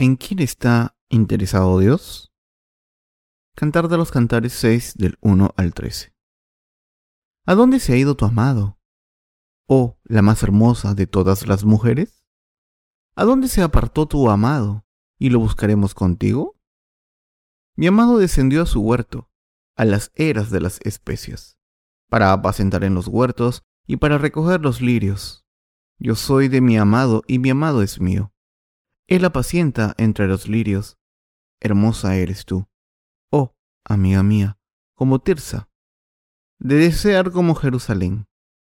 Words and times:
¿En 0.00 0.14
quién 0.14 0.38
está 0.38 0.96
interesado 1.08 1.80
Dios? 1.80 2.32
Cantar 3.56 3.88
de 3.88 3.96
los 3.96 4.12
Cantares 4.12 4.52
6 4.52 4.94
del 4.96 5.18
1 5.22 5.54
al 5.56 5.74
13. 5.74 6.14
¿A 7.46 7.56
dónde 7.56 7.80
se 7.80 7.94
ha 7.94 7.96
ido 7.96 8.16
tu 8.16 8.24
amado? 8.24 8.78
Oh, 9.66 9.98
la 10.04 10.22
más 10.22 10.44
hermosa 10.44 10.94
de 10.94 11.08
todas 11.08 11.48
las 11.48 11.64
mujeres. 11.64 12.24
¿A 13.16 13.24
dónde 13.24 13.48
se 13.48 13.60
apartó 13.60 14.06
tu 14.06 14.30
amado 14.30 14.86
y 15.18 15.30
lo 15.30 15.40
buscaremos 15.40 15.94
contigo? 15.94 16.56
Mi 17.74 17.88
amado 17.88 18.18
descendió 18.18 18.62
a 18.62 18.66
su 18.66 18.80
huerto, 18.80 19.32
a 19.74 19.84
las 19.84 20.12
eras 20.14 20.50
de 20.50 20.60
las 20.60 20.80
especias, 20.82 21.58
para 22.08 22.32
apacentar 22.32 22.84
en 22.84 22.94
los 22.94 23.08
huertos 23.08 23.64
y 23.84 23.96
para 23.96 24.16
recoger 24.16 24.60
los 24.60 24.80
lirios. 24.80 25.44
Yo 25.98 26.14
soy 26.14 26.46
de 26.46 26.60
mi 26.60 26.78
amado 26.78 27.24
y 27.26 27.40
mi 27.40 27.50
amado 27.50 27.82
es 27.82 28.00
mío. 28.00 28.32
Él 29.08 29.24
apacienta 29.24 29.94
entre 29.96 30.28
los 30.28 30.48
lirios. 30.48 30.98
Hermosa 31.60 32.16
eres 32.16 32.44
tú, 32.44 32.68
oh, 33.32 33.56
amiga 33.82 34.22
mía, 34.22 34.58
como 34.94 35.18
Tirsa. 35.18 35.70
De 36.58 36.74
desear 36.74 37.32
como 37.32 37.54
Jerusalén, 37.54 38.28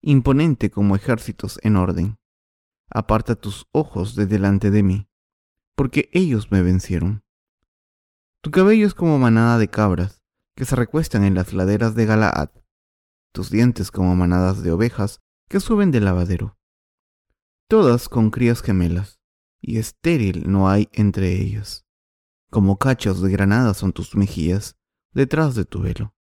imponente 0.02 0.72
como 0.72 0.96
ejércitos 0.96 1.60
en 1.64 1.76
orden. 1.76 2.18
Aparta 2.90 3.36
tus 3.36 3.68
ojos 3.74 4.16
de 4.16 4.26
delante 4.26 4.72
de 4.72 4.84
mí, 4.84 5.10
porque 5.76 6.10
ellos 6.14 6.50
me 6.50 6.62
vencieron. 6.62 7.24
Tu 8.42 8.52
cabello 8.52 8.88
es 8.88 8.94
como 8.94 9.20
manada 9.20 9.58
de 9.58 9.70
cabras 9.70 10.24
que 10.56 10.64
se 10.64 10.78
recuestan 10.78 11.26
en 11.26 11.36
las 11.36 11.52
laderas 11.52 11.94
de 11.94 12.06
Galaad, 12.06 12.52
tus 13.34 13.50
dientes 13.50 13.92
como 13.92 14.16
manadas 14.16 14.64
de 14.64 14.72
ovejas 14.72 15.20
que 15.50 15.60
suben 15.60 15.92
del 15.92 16.06
lavadero, 16.06 16.58
todas 17.68 18.08
con 18.08 18.32
crías 18.32 18.62
gemelas 18.62 19.21
y 19.62 19.78
estéril 19.78 20.52
no 20.52 20.70
hay 20.70 20.90
entre 20.92 21.40
ellos. 21.40 21.86
Como 22.50 22.78
cachos 22.78 23.22
de 23.22 23.32
granada 23.32 23.74
son 23.74 23.94
tus 23.94 24.16
mejillas, 24.16 24.76
detrás 25.14 25.56
de 25.56 25.66
tu 25.66 25.82
velo. 25.82 26.16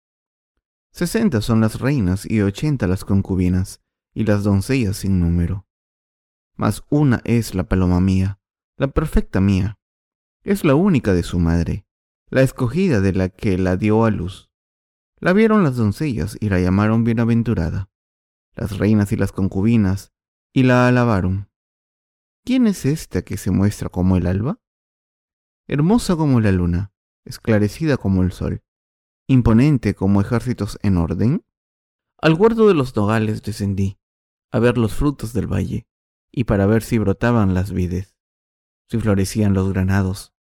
Sesenta 0.92 1.42
son 1.42 1.62
las 1.62 1.80
reinas 1.80 2.30
y 2.30 2.42
ochenta 2.42 2.88
las 2.88 3.06
concubinas, 3.06 3.82
y 4.14 4.24
las 4.26 4.44
doncellas 4.44 4.98
sin 4.98 5.20
número. 5.20 5.68
Mas 6.56 6.84
una 6.90 7.22
es 7.24 7.54
la 7.54 7.70
paloma 7.70 8.02
mía, 8.02 8.40
la 8.76 8.88
perfecta 8.88 9.40
mía. 9.40 9.80
Es 10.44 10.66
la 10.66 10.74
única 10.74 11.14
de 11.14 11.22
su 11.22 11.38
madre, 11.38 11.86
la 12.30 12.42
escogida 12.42 13.00
de 13.00 13.14
la 13.14 13.30
que 13.30 13.60
la 13.60 13.78
dio 13.78 14.06
a 14.06 14.10
luz. 14.10 14.50
La 15.20 15.34
vieron 15.34 15.64
las 15.64 15.76
doncellas 15.76 16.36
y 16.40 16.50
la 16.50 16.60
llamaron 16.60 17.04
bienaventurada, 17.04 17.92
las 18.56 18.78
reinas 18.80 19.12
y 19.12 19.18
las 19.18 19.32
concubinas, 19.32 20.14
y 20.52 20.64
la 20.64 20.88
alabaron. 20.88 21.50
¿Quién 22.48 22.66
es 22.66 22.86
esta 22.86 23.24
que 23.24 23.36
se 23.36 23.52
muestra 23.52 23.90
como 23.90 24.16
el 24.16 24.26
alba? 24.26 24.62
Hermosa 25.68 26.16
como 26.16 26.40
la 26.40 26.54
luna, 26.54 26.94
esclarecida 27.26 27.98
como 27.98 28.24
el 28.24 28.32
sol, 28.32 28.64
imponente 29.28 29.96
como 29.96 30.22
ejércitos 30.22 30.80
en 30.82 30.96
orden. 30.96 31.44
Al 32.18 32.36
huerto 32.36 32.70
de 32.70 32.74
los 32.74 32.96
nogales 32.96 33.44
descendí, 33.44 34.00
a 34.50 34.60
ver 34.60 34.78
los 34.78 34.94
frutos 34.94 35.34
del 35.34 35.52
valle, 35.52 35.90
y 36.32 36.46
para 36.46 36.66
ver 36.68 36.84
si 36.84 36.98
brotaban 37.00 37.54
las 37.54 37.74
vides, 37.74 38.16
si 38.90 38.98
florecían 38.98 39.54
los 39.54 39.74
granados. 39.74 40.34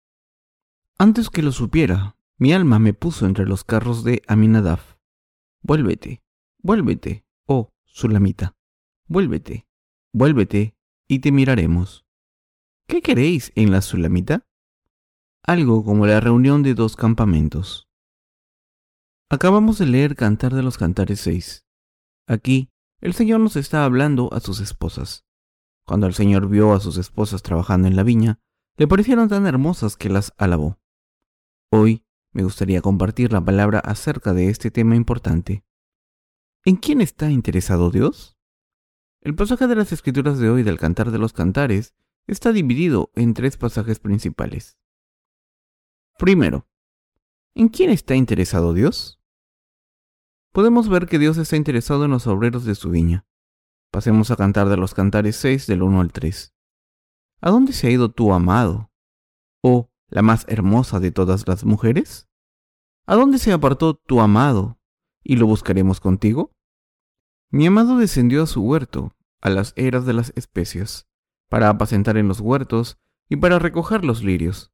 Antes 0.98 1.28
que 1.28 1.42
lo 1.42 1.50
supiera, 1.50 2.16
mi 2.38 2.52
alma 2.52 2.78
me 2.78 2.94
puso 2.94 3.26
entre 3.26 3.46
los 3.46 3.64
carros 3.64 4.04
de 4.04 4.22
Aminadab. 4.28 4.78
Vuélvete, 5.60 6.22
vuélvete, 6.58 7.26
oh 7.46 7.72
Sulamita, 7.84 8.54
vuélvete, 9.08 9.66
vuélvete 10.12 10.75
y 11.08 11.20
te 11.20 11.32
miraremos. 11.32 12.04
¿Qué 12.88 13.02
queréis 13.02 13.52
en 13.54 13.70
la 13.70 13.82
Sulamita? 13.82 14.46
Algo 15.42 15.84
como 15.84 16.06
la 16.06 16.20
reunión 16.20 16.62
de 16.62 16.74
dos 16.74 16.96
campamentos. 16.96 17.88
Acabamos 19.28 19.78
de 19.78 19.86
leer 19.86 20.16
Cantar 20.16 20.54
de 20.54 20.62
los 20.62 20.78
Cantares 20.78 21.20
6. 21.20 21.66
Aquí, 22.28 22.70
el 23.00 23.14
Señor 23.14 23.40
nos 23.40 23.56
está 23.56 23.84
hablando 23.84 24.32
a 24.32 24.40
sus 24.40 24.60
esposas. 24.60 25.24
Cuando 25.84 26.06
el 26.06 26.14
Señor 26.14 26.48
vio 26.48 26.72
a 26.72 26.80
sus 26.80 26.96
esposas 26.96 27.42
trabajando 27.42 27.88
en 27.88 27.96
la 27.96 28.02
viña, 28.02 28.40
le 28.76 28.88
parecieron 28.88 29.28
tan 29.28 29.46
hermosas 29.46 29.96
que 29.96 30.08
las 30.08 30.32
alabó. 30.36 30.78
Hoy 31.70 32.04
me 32.32 32.42
gustaría 32.42 32.82
compartir 32.82 33.32
la 33.32 33.44
palabra 33.44 33.78
acerca 33.80 34.32
de 34.32 34.48
este 34.48 34.70
tema 34.70 34.96
importante. 34.96 35.64
¿En 36.64 36.76
quién 36.76 37.00
está 37.00 37.30
interesado 37.30 37.90
Dios? 37.90 38.35
El 39.26 39.34
pasaje 39.34 39.66
de 39.66 39.74
las 39.74 39.90
escrituras 39.90 40.38
de 40.38 40.48
hoy 40.50 40.62
del 40.62 40.78
Cantar 40.78 41.10
de 41.10 41.18
los 41.18 41.32
Cantares 41.32 41.96
está 42.28 42.52
dividido 42.52 43.10
en 43.16 43.34
tres 43.34 43.56
pasajes 43.56 43.98
principales. 43.98 44.78
Primero, 46.16 46.68
¿en 47.56 47.66
quién 47.66 47.90
está 47.90 48.14
interesado 48.14 48.72
Dios? 48.72 49.20
Podemos 50.52 50.88
ver 50.88 51.06
que 51.06 51.18
Dios 51.18 51.38
está 51.38 51.56
interesado 51.56 52.04
en 52.04 52.12
los 52.12 52.28
obreros 52.28 52.64
de 52.64 52.76
su 52.76 52.90
viña. 52.90 53.26
Pasemos 53.90 54.30
a 54.30 54.36
Cantar 54.36 54.68
de 54.68 54.76
los 54.76 54.94
Cantares 54.94 55.34
6 55.34 55.66
del 55.66 55.82
1 55.82 56.02
al 56.02 56.12
3. 56.12 56.54
¿A 57.40 57.50
dónde 57.50 57.72
se 57.72 57.88
ha 57.88 57.90
ido 57.90 58.12
tu 58.12 58.32
amado? 58.32 58.92
¿O 59.60 59.90
la 60.06 60.22
más 60.22 60.44
hermosa 60.46 61.00
de 61.00 61.10
todas 61.10 61.48
las 61.48 61.64
mujeres? 61.64 62.28
¿A 63.06 63.16
dónde 63.16 63.38
se 63.38 63.50
apartó 63.50 63.94
tu 63.94 64.20
amado 64.20 64.78
y 65.24 65.34
lo 65.34 65.48
buscaremos 65.48 65.98
contigo? 65.98 66.52
Mi 67.50 67.66
amado 67.66 67.96
descendió 67.96 68.42
a 68.42 68.46
su 68.46 68.62
huerto, 68.62 69.15
a 69.40 69.50
las 69.50 69.72
eras 69.76 70.06
de 70.06 70.12
las 70.12 70.32
especias, 70.36 71.08
para 71.48 71.68
apacentar 71.68 72.16
en 72.16 72.28
los 72.28 72.40
huertos 72.40 72.98
y 73.28 73.36
para 73.36 73.58
recoger 73.58 74.04
los 74.04 74.22
lirios. 74.22 74.72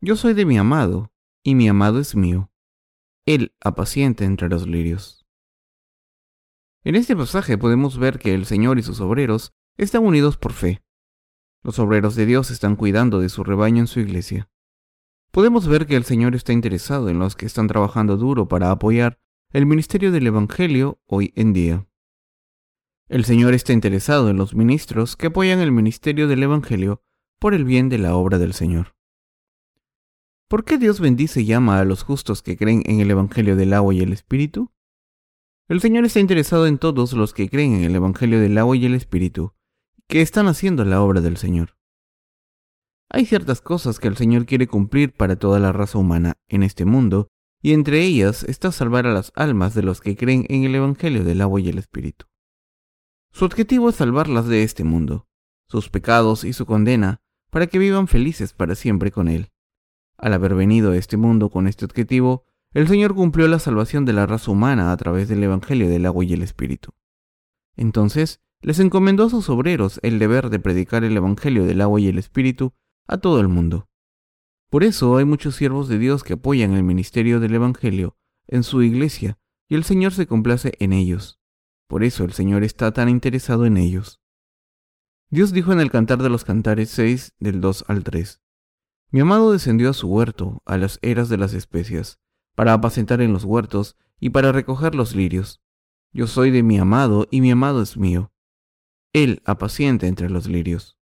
Yo 0.00 0.16
soy 0.16 0.34
de 0.34 0.46
mi 0.46 0.58
amado, 0.58 1.12
y 1.42 1.54
mi 1.54 1.68
amado 1.68 1.98
es 1.98 2.14
mío. 2.14 2.50
Él 3.26 3.54
apacienta 3.60 4.24
entre 4.24 4.48
los 4.48 4.66
lirios. 4.66 5.26
En 6.82 6.94
este 6.94 7.14
pasaje 7.14 7.58
podemos 7.58 7.98
ver 7.98 8.18
que 8.18 8.34
el 8.34 8.46
Señor 8.46 8.78
y 8.78 8.82
sus 8.82 9.00
obreros 9.00 9.52
están 9.76 10.04
unidos 10.04 10.36
por 10.36 10.52
fe. 10.52 10.82
Los 11.62 11.78
obreros 11.78 12.14
de 12.14 12.24
Dios 12.24 12.50
están 12.50 12.76
cuidando 12.76 13.20
de 13.20 13.28
su 13.28 13.44
rebaño 13.44 13.80
en 13.80 13.86
su 13.86 14.00
iglesia. 14.00 14.48
Podemos 15.30 15.68
ver 15.68 15.86
que 15.86 15.96
el 15.96 16.04
Señor 16.04 16.34
está 16.34 16.52
interesado 16.52 17.08
en 17.08 17.18
los 17.18 17.36
que 17.36 17.46
están 17.46 17.66
trabajando 17.66 18.16
duro 18.16 18.48
para 18.48 18.70
apoyar 18.70 19.20
el 19.52 19.66
ministerio 19.66 20.10
del 20.10 20.26
Evangelio 20.26 21.00
hoy 21.06 21.32
en 21.36 21.52
día. 21.52 21.86
El 23.10 23.24
Señor 23.24 23.54
está 23.54 23.72
interesado 23.72 24.30
en 24.30 24.36
los 24.36 24.54
ministros 24.54 25.16
que 25.16 25.26
apoyan 25.26 25.58
el 25.58 25.72
ministerio 25.72 26.28
del 26.28 26.44
Evangelio 26.44 27.02
por 27.40 27.54
el 27.54 27.64
bien 27.64 27.88
de 27.88 27.98
la 27.98 28.14
obra 28.14 28.38
del 28.38 28.52
Señor. 28.52 28.94
¿Por 30.48 30.64
qué 30.64 30.78
Dios 30.78 31.00
bendice 31.00 31.40
y 31.40 31.46
llama 31.46 31.80
a 31.80 31.84
los 31.84 32.04
justos 32.04 32.40
que 32.40 32.56
creen 32.56 32.84
en 32.86 33.00
el 33.00 33.10
Evangelio 33.10 33.56
del 33.56 33.72
agua 33.72 33.92
y 33.94 34.00
el 34.00 34.12
Espíritu? 34.12 34.70
El 35.68 35.80
Señor 35.80 36.04
está 36.04 36.20
interesado 36.20 36.68
en 36.68 36.78
todos 36.78 37.12
los 37.14 37.34
que 37.34 37.50
creen 37.50 37.74
en 37.74 37.82
el 37.82 37.96
Evangelio 37.96 38.38
del 38.38 38.56
agua 38.56 38.76
y 38.76 38.86
el 38.86 38.94
Espíritu, 38.94 39.54
que 40.06 40.22
están 40.22 40.46
haciendo 40.46 40.84
la 40.84 41.02
obra 41.02 41.20
del 41.20 41.36
Señor. 41.36 41.76
Hay 43.10 43.26
ciertas 43.26 43.60
cosas 43.60 43.98
que 43.98 44.06
el 44.06 44.16
Señor 44.16 44.46
quiere 44.46 44.68
cumplir 44.68 45.12
para 45.12 45.34
toda 45.34 45.58
la 45.58 45.72
raza 45.72 45.98
humana 45.98 46.34
en 46.46 46.62
este 46.62 46.84
mundo, 46.84 47.26
y 47.60 47.72
entre 47.72 48.04
ellas 48.04 48.44
está 48.44 48.70
salvar 48.70 49.08
a 49.08 49.12
las 49.12 49.32
almas 49.34 49.74
de 49.74 49.82
los 49.82 50.00
que 50.00 50.16
creen 50.16 50.46
en 50.48 50.62
el 50.62 50.76
Evangelio 50.76 51.24
del 51.24 51.40
agua 51.40 51.60
y 51.60 51.70
el 51.70 51.78
Espíritu. 51.78 52.29
Su 53.32 53.44
objetivo 53.44 53.88
es 53.88 53.96
salvarlas 53.96 54.46
de 54.46 54.62
este 54.62 54.84
mundo, 54.84 55.28
sus 55.66 55.88
pecados 55.88 56.44
y 56.44 56.52
su 56.52 56.66
condena, 56.66 57.22
para 57.50 57.66
que 57.66 57.78
vivan 57.78 58.08
felices 58.08 58.52
para 58.52 58.74
siempre 58.74 59.10
con 59.10 59.28
Él. 59.28 59.50
Al 60.18 60.34
haber 60.34 60.54
venido 60.54 60.92
a 60.92 60.96
este 60.96 61.16
mundo 61.16 61.48
con 61.48 61.66
este 61.66 61.84
objetivo, 61.84 62.44
el 62.72 62.86
Señor 62.86 63.14
cumplió 63.14 63.48
la 63.48 63.58
salvación 63.58 64.04
de 64.04 64.12
la 64.12 64.26
raza 64.26 64.50
humana 64.50 64.92
a 64.92 64.96
través 64.96 65.28
del 65.28 65.42
Evangelio 65.42 65.88
del 65.88 66.06
agua 66.06 66.24
y 66.24 66.32
el 66.32 66.42
Espíritu. 66.42 66.90
Entonces, 67.76 68.40
les 68.62 68.78
encomendó 68.78 69.24
a 69.24 69.30
sus 69.30 69.48
obreros 69.48 69.98
el 70.02 70.18
deber 70.18 70.50
de 70.50 70.58
predicar 70.58 71.02
el 71.04 71.16
Evangelio 71.16 71.64
del 71.64 71.80
agua 71.80 72.00
y 72.00 72.08
el 72.08 72.18
Espíritu 72.18 72.74
a 73.06 73.18
todo 73.18 73.40
el 73.40 73.48
mundo. 73.48 73.88
Por 74.68 74.84
eso 74.84 75.16
hay 75.16 75.24
muchos 75.24 75.56
siervos 75.56 75.88
de 75.88 75.98
Dios 75.98 76.22
que 76.22 76.34
apoyan 76.34 76.74
el 76.74 76.84
ministerio 76.84 77.40
del 77.40 77.54
Evangelio 77.54 78.16
en 78.46 78.62
su 78.62 78.82
iglesia 78.82 79.38
y 79.68 79.74
el 79.74 79.84
Señor 79.84 80.12
se 80.12 80.26
complace 80.26 80.74
en 80.78 80.92
ellos. 80.92 81.39
Por 81.90 82.04
eso 82.04 82.22
el 82.22 82.32
Señor 82.32 82.62
está 82.62 82.92
tan 82.92 83.08
interesado 83.08 83.66
en 83.66 83.76
ellos. 83.76 84.20
Dios 85.28 85.50
dijo 85.50 85.72
en 85.72 85.80
el 85.80 85.90
Cantar 85.90 86.22
de 86.22 86.30
los 86.30 86.44
Cantares 86.44 86.88
6 86.90 87.34
del 87.40 87.60
2 87.60 87.86
al 87.88 88.04
3, 88.04 88.40
Mi 89.10 89.18
amado 89.18 89.50
descendió 89.50 89.90
a 89.90 89.92
su 89.92 90.06
huerto, 90.06 90.62
a 90.66 90.78
las 90.78 91.00
eras 91.02 91.28
de 91.28 91.36
las 91.36 91.52
especias, 91.52 92.20
para 92.54 92.74
apacentar 92.74 93.20
en 93.20 93.32
los 93.32 93.42
huertos 93.42 93.96
y 94.20 94.30
para 94.30 94.52
recoger 94.52 94.94
los 94.94 95.16
lirios. 95.16 95.64
Yo 96.12 96.28
soy 96.28 96.52
de 96.52 96.62
mi 96.62 96.78
amado 96.78 97.26
y 97.28 97.40
mi 97.40 97.50
amado 97.50 97.82
es 97.82 97.96
mío. 97.96 98.32
Él 99.12 99.42
apacienta 99.44 100.06
entre 100.06 100.30
los 100.30 100.46
lirios. 100.46 100.96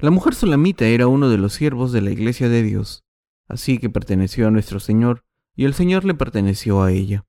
La 0.00 0.10
mujer 0.10 0.34
solamita 0.34 0.86
era 0.86 1.06
uno 1.06 1.28
de 1.28 1.38
los 1.38 1.52
siervos 1.52 1.92
de 1.92 2.00
la 2.00 2.10
iglesia 2.10 2.48
de 2.48 2.64
Dios, 2.64 3.04
así 3.46 3.78
que 3.78 3.90
perteneció 3.90 4.48
a 4.48 4.50
nuestro 4.50 4.80
Señor 4.80 5.24
y 5.54 5.66
el 5.66 5.74
Señor 5.74 6.04
le 6.04 6.14
perteneció 6.14 6.82
a 6.82 6.90
ella. 6.90 7.28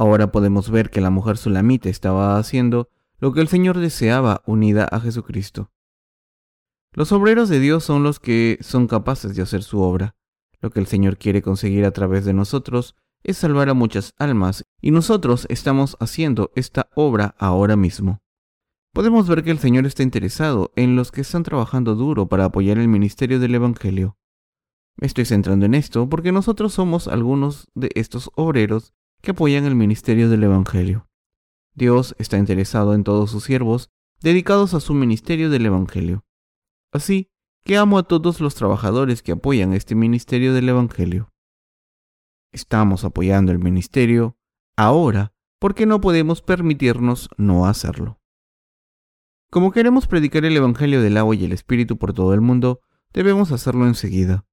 Ahora 0.00 0.32
podemos 0.32 0.70
ver 0.70 0.88
que 0.88 1.02
la 1.02 1.10
mujer 1.10 1.36
sulamita 1.36 1.90
estaba 1.90 2.38
haciendo 2.38 2.88
lo 3.18 3.34
que 3.34 3.42
el 3.42 3.48
Señor 3.48 3.76
deseaba 3.76 4.42
unida 4.46 4.86
a 4.90 4.98
Jesucristo. 4.98 5.72
Los 6.94 7.12
obreros 7.12 7.50
de 7.50 7.60
Dios 7.60 7.84
son 7.84 8.02
los 8.02 8.18
que 8.18 8.56
son 8.62 8.86
capaces 8.86 9.36
de 9.36 9.42
hacer 9.42 9.62
su 9.62 9.82
obra. 9.82 10.16
Lo 10.62 10.70
que 10.70 10.80
el 10.80 10.86
Señor 10.86 11.18
quiere 11.18 11.42
conseguir 11.42 11.84
a 11.84 11.90
través 11.90 12.24
de 12.24 12.32
nosotros 12.32 12.96
es 13.24 13.36
salvar 13.36 13.68
a 13.68 13.74
muchas 13.74 14.14
almas, 14.16 14.64
y 14.80 14.90
nosotros 14.90 15.46
estamos 15.50 15.98
haciendo 16.00 16.50
esta 16.54 16.88
obra 16.94 17.34
ahora 17.38 17.76
mismo. 17.76 18.22
Podemos 18.94 19.28
ver 19.28 19.44
que 19.44 19.50
el 19.50 19.58
Señor 19.58 19.84
está 19.84 20.02
interesado 20.02 20.72
en 20.76 20.96
los 20.96 21.12
que 21.12 21.20
están 21.20 21.42
trabajando 21.42 21.94
duro 21.94 22.26
para 22.26 22.46
apoyar 22.46 22.78
el 22.78 22.88
ministerio 22.88 23.38
del 23.38 23.54
Evangelio. 23.54 24.16
Me 24.96 25.06
estoy 25.06 25.26
centrando 25.26 25.66
en 25.66 25.74
esto 25.74 26.08
porque 26.08 26.32
nosotros 26.32 26.72
somos 26.72 27.06
algunos 27.06 27.68
de 27.74 27.90
estos 27.94 28.30
obreros 28.34 28.94
que 29.20 29.32
apoyan 29.32 29.64
el 29.64 29.74
ministerio 29.74 30.28
del 30.28 30.44
Evangelio. 30.44 31.08
Dios 31.74 32.14
está 32.18 32.38
interesado 32.38 32.94
en 32.94 33.04
todos 33.04 33.30
sus 33.30 33.44
siervos 33.44 33.90
dedicados 34.20 34.74
a 34.74 34.80
su 34.80 34.94
ministerio 34.94 35.50
del 35.50 35.66
Evangelio. 35.66 36.24
Así 36.92 37.30
que 37.64 37.76
amo 37.76 37.98
a 37.98 38.02
todos 38.02 38.40
los 38.40 38.54
trabajadores 38.54 39.22
que 39.22 39.32
apoyan 39.32 39.72
este 39.72 39.94
ministerio 39.94 40.54
del 40.54 40.68
Evangelio. 40.68 41.32
Estamos 42.52 43.04
apoyando 43.04 43.52
el 43.52 43.58
ministerio 43.58 44.36
ahora 44.76 45.32
porque 45.58 45.86
no 45.86 46.00
podemos 46.00 46.42
permitirnos 46.42 47.28
no 47.36 47.66
hacerlo. 47.66 48.18
Como 49.50 49.72
queremos 49.72 50.06
predicar 50.06 50.44
el 50.44 50.56
Evangelio 50.56 51.02
del 51.02 51.16
agua 51.16 51.34
y 51.34 51.44
el 51.44 51.52
Espíritu 51.52 51.98
por 51.98 52.12
todo 52.12 52.34
el 52.34 52.40
mundo, 52.40 52.80
debemos 53.12 53.52
hacerlo 53.52 53.86
enseguida. 53.86 54.46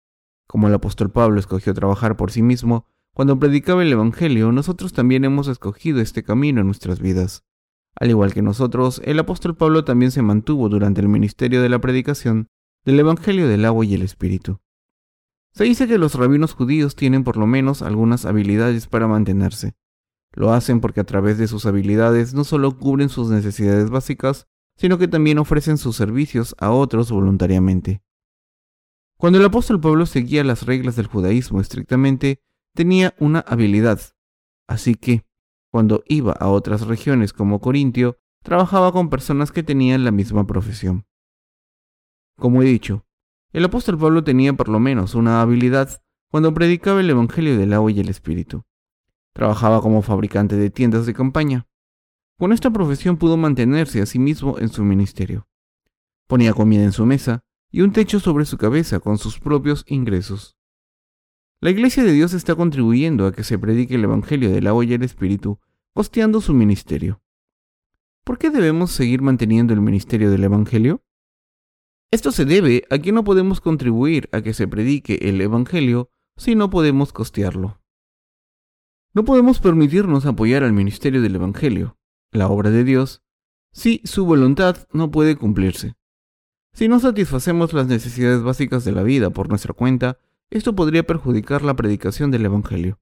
Como 0.48 0.68
el 0.68 0.74
apóstol 0.74 1.12
Pablo 1.12 1.40
escogió 1.40 1.74
trabajar 1.74 2.18
por 2.18 2.32
sí 2.32 2.42
mismo, 2.42 2.88
cuando 3.18 3.40
predicaba 3.40 3.82
el 3.82 3.92
Evangelio, 3.92 4.52
nosotros 4.52 4.94
también 4.94 5.26
hemos 5.26 5.48
escogido 5.48 6.02
este 6.02 6.22
camino 6.22 6.62
en 6.62 6.68
nuestras 6.68 7.00
vidas. 7.00 7.44
Al 8.00 8.12
igual 8.12 8.32
que 8.32 8.44
nosotros, 8.44 9.02
el 9.06 9.18
apóstol 9.18 9.56
Pablo 9.56 9.84
también 9.84 10.12
se 10.12 10.22
mantuvo 10.22 10.70
durante 10.70 11.02
el 11.02 11.08
ministerio 11.08 11.64
de 11.64 11.70
la 11.70 11.82
predicación 11.82 12.46
del 12.86 13.00
Evangelio 13.00 13.48
del 13.48 13.66
agua 13.66 13.84
y 13.86 13.96
el 13.96 14.04
Espíritu. 14.04 14.60
Se 15.52 15.64
dice 15.64 15.88
que 15.88 15.98
los 15.98 16.14
rabinos 16.14 16.54
judíos 16.54 16.96
tienen 16.96 17.24
por 17.24 17.38
lo 17.38 17.48
menos 17.48 17.82
algunas 17.82 18.24
habilidades 18.28 18.86
para 18.86 19.08
mantenerse. 19.08 19.74
Lo 20.34 20.54
hacen 20.54 20.80
porque 20.80 21.00
a 21.00 21.06
través 21.06 21.40
de 21.40 21.48
sus 21.48 21.66
habilidades 21.66 22.36
no 22.36 22.44
solo 22.44 22.78
cubren 22.78 23.10
sus 23.10 23.32
necesidades 23.32 23.90
básicas, 23.90 24.46
sino 24.76 25.00
que 25.00 25.08
también 25.08 25.40
ofrecen 25.40 25.80
sus 25.80 25.96
servicios 25.96 26.56
a 26.60 26.70
otros 26.70 27.12
voluntariamente. 27.12 28.04
Cuando 29.18 29.40
el 29.40 29.46
apóstol 29.46 29.82
Pablo 29.82 30.06
seguía 30.06 30.44
las 30.44 30.68
reglas 30.68 30.96
del 30.96 31.08
judaísmo 31.08 31.62
estrictamente, 31.62 32.44
tenía 32.78 33.16
una 33.18 33.40
habilidad. 33.40 34.00
Así 34.68 34.94
que, 34.94 35.26
cuando 35.72 36.04
iba 36.08 36.32
a 36.34 36.48
otras 36.50 36.86
regiones 36.86 37.34
como 37.34 37.60
Corintio, 37.60 38.20
trabajaba 38.44 38.92
con 38.92 39.10
personas 39.10 39.52
que 39.52 39.64
tenían 39.64 40.06
la 40.06 40.12
misma 40.12 40.46
profesión. 40.46 41.06
Como 42.38 42.62
he 42.62 42.66
dicho, 42.66 43.04
el 43.52 43.66
apóstol 43.66 43.98
Pablo 43.98 44.24
tenía 44.24 44.54
por 44.54 44.70
lo 44.70 44.80
menos 44.80 45.16
una 45.16 45.42
habilidad 45.42 46.04
cuando 46.30 46.54
predicaba 46.54 47.00
el 47.00 47.10
Evangelio 47.10 47.58
del 47.58 47.74
agua 47.74 47.92
y 47.92 48.00
el 48.00 48.10
Espíritu. 48.10 48.64
Trabajaba 49.34 49.82
como 49.82 50.04
fabricante 50.04 50.56
de 50.56 50.70
tiendas 50.70 51.08
de 51.08 51.16
campaña. 51.16 51.66
Con 52.38 52.52
esta 52.54 52.70
profesión 52.70 53.18
pudo 53.18 53.38
mantenerse 53.38 54.04
a 54.04 54.06
sí 54.06 54.20
mismo 54.20 54.60
en 54.60 54.70
su 54.70 54.84
ministerio. 54.84 55.48
Ponía 56.28 56.54
comida 56.54 56.84
en 56.84 56.92
su 56.92 57.08
mesa 57.08 57.44
y 57.72 57.82
un 57.82 57.92
techo 57.92 58.20
sobre 58.20 58.46
su 58.46 58.58
cabeza 58.58 59.00
con 59.00 59.18
sus 59.18 59.40
propios 59.40 59.84
ingresos. 59.88 60.57
La 61.60 61.72
Iglesia 61.72 62.04
de 62.04 62.12
Dios 62.12 62.34
está 62.34 62.54
contribuyendo 62.54 63.26
a 63.26 63.32
que 63.32 63.44
se 63.44 63.58
predique 63.58 63.96
el 63.96 64.04
Evangelio 64.04 64.52
del 64.52 64.68
agua 64.68 64.86
y 64.86 64.94
el 64.94 65.02
Espíritu, 65.02 65.60
costeando 65.92 66.40
su 66.40 66.54
ministerio. 66.54 67.20
¿Por 68.24 68.38
qué 68.38 68.52
debemos 68.52 68.92
seguir 68.92 69.24
manteniendo 69.24 69.74
el 69.74 69.82
ministerio 69.82 70.30
del 70.30 70.44
Evangelio? 70.44 71.04
Esto 72.12 72.32
se 72.32 72.46
debe 72.46 72.84
a 72.92 73.00
que 73.00 73.12
no 73.12 73.24
podemos 73.24 73.60
contribuir 73.60 74.30
a 74.32 74.42
que 74.42 74.54
se 74.54 74.68
predique 74.68 75.16
el 75.24 75.42
Evangelio 75.42 76.12
si 76.36 76.54
no 76.54 76.70
podemos 76.70 77.12
costearlo. 77.12 77.82
No 79.16 79.26
podemos 79.26 79.60
permitirnos 79.60 80.28
apoyar 80.28 80.64
al 80.64 80.74
ministerio 80.74 81.24
del 81.24 81.38
Evangelio, 81.38 81.98
la 82.32 82.50
obra 82.50 82.70
de 82.70 82.84
Dios, 82.84 83.24
si 83.72 84.02
su 84.04 84.28
voluntad 84.28 84.88
no 84.94 85.10
puede 85.10 85.36
cumplirse. 85.36 85.96
Si 86.74 86.88
no 86.88 87.00
satisfacemos 87.00 87.74
las 87.74 87.88
necesidades 87.88 88.44
básicas 88.44 88.86
de 88.86 88.92
la 88.92 89.02
vida 89.02 89.32
por 89.32 89.50
nuestra 89.50 89.74
cuenta, 89.74 90.20
esto 90.50 90.76
podría 90.76 91.06
perjudicar 91.06 91.62
la 91.64 91.76
predicación 91.76 92.32
del 92.32 92.46
Evangelio. 92.46 93.00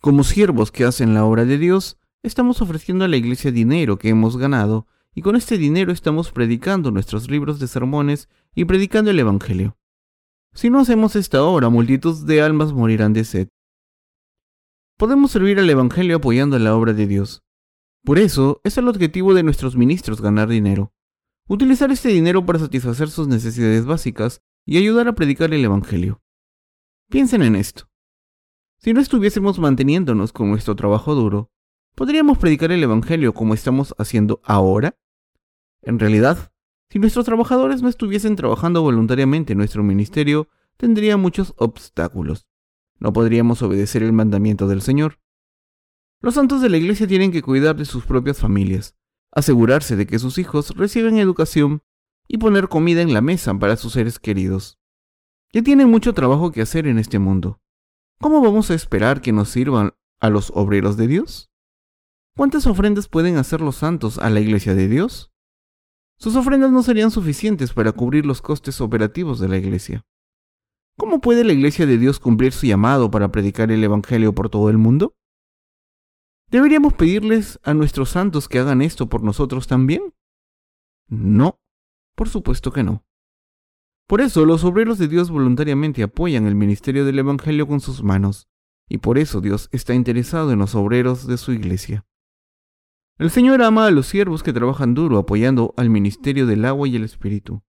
Como 0.00 0.24
siervos 0.24 0.70
que 0.70 0.84
hacen 0.84 1.14
la 1.14 1.24
obra 1.24 1.44
de 1.44 1.58
Dios, 1.58 1.98
estamos 2.22 2.60
ofreciendo 2.60 3.04
a 3.04 3.08
la 3.08 3.16
iglesia 3.16 3.50
dinero 3.50 3.98
que 3.98 4.10
hemos 4.10 4.36
ganado 4.36 4.86
y 5.14 5.22
con 5.22 5.36
este 5.36 5.56
dinero 5.56 5.92
estamos 5.92 6.32
predicando 6.32 6.90
nuestros 6.90 7.30
libros 7.30 7.58
de 7.60 7.68
sermones 7.68 8.28
y 8.54 8.64
predicando 8.64 9.10
el 9.10 9.20
Evangelio. 9.20 9.78
Si 10.52 10.70
no 10.70 10.80
hacemos 10.80 11.16
esta 11.16 11.42
obra, 11.42 11.68
multitud 11.68 12.26
de 12.26 12.42
almas 12.42 12.72
morirán 12.72 13.12
de 13.12 13.24
sed. 13.24 13.48
Podemos 14.96 15.30
servir 15.30 15.58
al 15.58 15.70
Evangelio 15.70 16.16
apoyando 16.16 16.58
la 16.58 16.76
obra 16.76 16.92
de 16.92 17.06
Dios. 17.06 17.42
Por 18.04 18.18
eso 18.18 18.60
es 18.64 18.76
el 18.76 18.88
objetivo 18.88 19.34
de 19.34 19.42
nuestros 19.42 19.76
ministros 19.76 20.20
ganar 20.20 20.48
dinero. 20.48 20.92
Utilizar 21.48 21.90
este 21.90 22.10
dinero 22.10 22.44
para 22.44 22.58
satisfacer 22.58 23.10
sus 23.10 23.26
necesidades 23.26 23.86
básicas 23.86 24.42
y 24.66 24.78
ayudar 24.78 25.08
a 25.08 25.14
predicar 25.14 25.52
el 25.52 25.64
Evangelio. 25.64 26.23
Piensen 27.14 27.42
en 27.42 27.54
esto. 27.54 27.88
Si 28.78 28.92
no 28.92 29.00
estuviésemos 29.00 29.60
manteniéndonos 29.60 30.32
con 30.32 30.50
nuestro 30.50 30.74
trabajo 30.74 31.14
duro, 31.14 31.48
¿podríamos 31.94 32.38
predicar 32.38 32.72
el 32.72 32.82
Evangelio 32.82 33.34
como 33.34 33.54
estamos 33.54 33.94
haciendo 33.98 34.40
ahora? 34.42 34.98
En 35.82 36.00
realidad, 36.00 36.50
si 36.90 36.98
nuestros 36.98 37.24
trabajadores 37.24 37.82
no 37.82 37.88
estuviesen 37.88 38.34
trabajando 38.34 38.82
voluntariamente 38.82 39.52
en 39.52 39.58
nuestro 39.58 39.84
ministerio, 39.84 40.48
tendría 40.76 41.16
muchos 41.16 41.54
obstáculos. 41.56 42.48
No 42.98 43.12
podríamos 43.12 43.62
obedecer 43.62 44.02
el 44.02 44.12
mandamiento 44.12 44.66
del 44.66 44.82
Señor. 44.82 45.20
Los 46.20 46.34
santos 46.34 46.62
de 46.62 46.68
la 46.68 46.78
Iglesia 46.78 47.06
tienen 47.06 47.30
que 47.30 47.42
cuidar 47.42 47.76
de 47.76 47.84
sus 47.84 48.04
propias 48.04 48.40
familias, 48.40 48.96
asegurarse 49.30 49.94
de 49.94 50.08
que 50.08 50.18
sus 50.18 50.36
hijos 50.36 50.76
reciben 50.76 51.18
educación 51.18 51.80
y 52.26 52.38
poner 52.38 52.68
comida 52.68 53.02
en 53.02 53.14
la 53.14 53.20
mesa 53.20 53.54
para 53.54 53.76
sus 53.76 53.92
seres 53.92 54.18
queridos. 54.18 54.80
Ya 55.54 55.62
tienen 55.62 55.88
mucho 55.88 56.14
trabajo 56.14 56.50
que 56.50 56.62
hacer 56.62 56.88
en 56.88 56.98
este 56.98 57.20
mundo. 57.20 57.60
¿Cómo 58.20 58.40
vamos 58.40 58.72
a 58.72 58.74
esperar 58.74 59.20
que 59.20 59.30
nos 59.30 59.50
sirvan 59.50 59.92
a 60.18 60.28
los 60.28 60.50
obreros 60.52 60.96
de 60.96 61.06
Dios? 61.06 61.48
¿Cuántas 62.36 62.66
ofrendas 62.66 63.06
pueden 63.06 63.36
hacer 63.36 63.60
los 63.60 63.76
santos 63.76 64.18
a 64.18 64.30
la 64.30 64.40
Iglesia 64.40 64.74
de 64.74 64.88
Dios? 64.88 65.32
Sus 66.18 66.34
ofrendas 66.34 66.72
no 66.72 66.82
serían 66.82 67.12
suficientes 67.12 67.72
para 67.72 67.92
cubrir 67.92 68.26
los 68.26 68.42
costes 68.42 68.80
operativos 68.80 69.38
de 69.38 69.46
la 69.46 69.56
Iglesia. 69.56 70.04
¿Cómo 70.98 71.20
puede 71.20 71.44
la 71.44 71.52
Iglesia 71.52 71.86
de 71.86 71.98
Dios 71.98 72.18
cumplir 72.18 72.52
su 72.52 72.66
llamado 72.66 73.12
para 73.12 73.30
predicar 73.30 73.70
el 73.70 73.84
Evangelio 73.84 74.34
por 74.34 74.50
todo 74.50 74.70
el 74.70 74.78
mundo? 74.78 75.14
¿Deberíamos 76.50 76.94
pedirles 76.94 77.60
a 77.62 77.74
nuestros 77.74 78.10
santos 78.10 78.48
que 78.48 78.58
hagan 78.58 78.82
esto 78.82 79.08
por 79.08 79.22
nosotros 79.22 79.68
también? 79.68 80.14
No, 81.06 81.60
por 82.16 82.28
supuesto 82.28 82.72
que 82.72 82.82
no. 82.82 83.04
Por 84.06 84.20
eso 84.20 84.44
los 84.44 84.64
obreros 84.64 84.98
de 84.98 85.08
Dios 85.08 85.30
voluntariamente 85.30 86.02
apoyan 86.02 86.46
el 86.46 86.54
ministerio 86.54 87.04
del 87.04 87.18
Evangelio 87.18 87.66
con 87.66 87.80
sus 87.80 88.02
manos, 88.02 88.48
y 88.88 88.98
por 88.98 89.16
eso 89.16 89.40
Dios 89.40 89.68
está 89.72 89.94
interesado 89.94 90.52
en 90.52 90.58
los 90.58 90.74
obreros 90.74 91.26
de 91.26 91.38
su 91.38 91.52
iglesia. 91.52 92.06
El 93.16 93.30
Señor 93.30 93.62
ama 93.62 93.86
a 93.86 93.90
los 93.90 94.06
siervos 94.06 94.42
que 94.42 94.52
trabajan 94.52 94.94
duro 94.94 95.18
apoyando 95.18 95.72
al 95.76 95.88
ministerio 95.88 96.46
del 96.46 96.64
agua 96.64 96.88
y 96.88 96.96
el 96.96 97.04
Espíritu. 97.04 97.62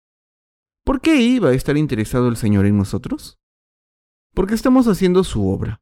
¿Por 0.83 1.01
qué 1.01 1.21
iba 1.21 1.49
a 1.49 1.53
estar 1.53 1.77
interesado 1.77 2.27
el 2.27 2.35
Señor 2.35 2.65
en 2.65 2.77
nosotros? 2.77 3.39
Porque 4.33 4.55
estamos 4.55 4.87
haciendo 4.87 5.23
su 5.23 5.47
obra, 5.47 5.81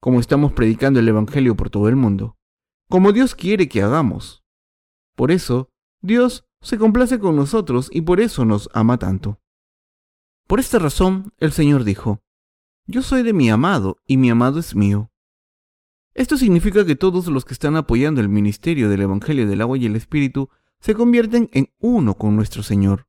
como 0.00 0.18
estamos 0.18 0.52
predicando 0.52 1.00
el 1.00 1.08
Evangelio 1.08 1.56
por 1.56 1.70
todo 1.70 1.88
el 1.88 1.96
mundo, 1.96 2.38
como 2.88 3.12
Dios 3.12 3.34
quiere 3.34 3.68
que 3.68 3.82
hagamos. 3.82 4.44
Por 5.14 5.30
eso, 5.30 5.68
Dios 6.00 6.46
se 6.62 6.78
complace 6.78 7.18
con 7.18 7.36
nosotros 7.36 7.90
y 7.92 8.00
por 8.00 8.20
eso 8.20 8.44
nos 8.44 8.70
ama 8.72 8.98
tanto. 8.98 9.40
Por 10.46 10.60
esta 10.60 10.78
razón, 10.78 11.32
el 11.38 11.52
Señor 11.52 11.84
dijo, 11.84 12.22
Yo 12.86 13.02
soy 13.02 13.22
de 13.22 13.32
mi 13.32 13.48
amado 13.48 13.96
y 14.06 14.18
mi 14.18 14.28
amado 14.28 14.60
es 14.60 14.74
mío. 14.74 15.10
Esto 16.12 16.36
significa 16.36 16.84
que 16.84 16.96
todos 16.96 17.26
los 17.28 17.44
que 17.44 17.54
están 17.54 17.76
apoyando 17.76 18.20
el 18.20 18.28
ministerio 18.28 18.88
del 18.88 19.02
Evangelio 19.02 19.48
del 19.48 19.62
agua 19.62 19.78
y 19.78 19.86
el 19.86 19.96
Espíritu 19.96 20.50
se 20.80 20.94
convierten 20.94 21.48
en 21.52 21.72
uno 21.78 22.14
con 22.14 22.36
nuestro 22.36 22.62
Señor. 22.62 23.08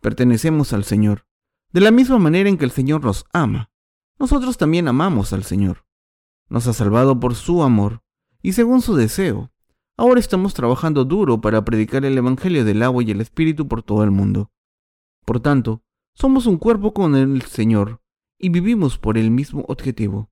Pertenecemos 0.00 0.72
al 0.72 0.84
Señor. 0.84 1.26
De 1.72 1.80
la 1.80 1.92
misma 1.92 2.18
manera 2.18 2.48
en 2.48 2.58
que 2.58 2.64
el 2.64 2.70
Señor 2.72 3.04
nos 3.04 3.24
ama, 3.32 3.70
nosotros 4.18 4.58
también 4.58 4.88
amamos 4.88 5.32
al 5.32 5.44
Señor. 5.44 5.86
Nos 6.48 6.66
ha 6.66 6.72
salvado 6.72 7.20
por 7.20 7.36
su 7.36 7.62
amor 7.62 8.02
y 8.42 8.52
según 8.52 8.82
su 8.82 8.96
deseo. 8.96 9.52
Ahora 9.96 10.18
estamos 10.18 10.54
trabajando 10.54 11.04
duro 11.04 11.40
para 11.40 11.64
predicar 11.64 12.04
el 12.04 12.18
Evangelio 12.18 12.64
del 12.64 12.82
agua 12.82 13.04
y 13.04 13.10
el 13.12 13.20
Espíritu 13.20 13.68
por 13.68 13.82
todo 13.82 14.02
el 14.02 14.10
mundo. 14.10 14.50
Por 15.24 15.40
tanto, 15.40 15.82
somos 16.18 16.46
un 16.46 16.58
cuerpo 16.58 16.92
con 16.92 17.14
el 17.14 17.42
Señor 17.42 18.02
y 18.38 18.48
vivimos 18.48 18.98
por 18.98 19.18
el 19.18 19.30
mismo 19.30 19.64
objetivo. 19.68 20.30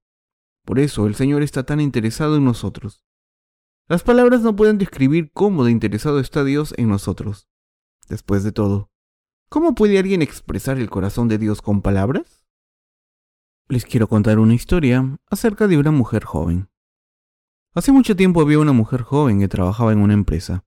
Por 0.65 0.81
eso 0.81 1.07
el 1.07 1.15
Señor 1.15 1.43
está 1.43 1.65
tan 1.65 1.81
interesado 1.81 2.37
en 2.37 2.45
nosotros. 2.45 3.05
Las 3.89 4.03
palabras 4.03 4.41
no 4.41 4.57
pueden 4.57 4.79
describir 4.79 5.31
cómo 5.33 5.65
de 5.65 5.71
interesado 5.71 6.19
está 6.19 6.43
Dios 6.43 6.75
en 6.77 6.89
nosotros. 6.89 7.49
Después 8.09 8.43
de 8.43 8.51
todo, 8.51 8.91
¿Cómo 9.49 9.77
puede 9.77 9.97
alguien 10.01 10.23
expresar 10.23 10.77
el 10.79 10.91
corazón 10.91 11.29
de 11.29 11.39
Dios 11.39 11.63
con 11.63 11.81
palabras? 11.81 12.45
Les 13.69 13.85
quiero 13.85 14.09
contar 14.09 14.41
una 14.41 14.55
historia 14.55 15.19
acerca 15.31 15.69
de 15.69 15.79
una 15.79 15.93
mujer 15.93 16.25
joven. 16.25 16.69
Hace 17.75 17.93
mucho 17.93 18.17
tiempo 18.17 18.41
había 18.41 18.59
una 18.59 18.73
mujer 18.73 19.03
joven 19.03 19.39
que 19.39 19.47
trabajaba 19.47 19.93
en 19.93 20.01
una 20.01 20.15
empresa. 20.15 20.65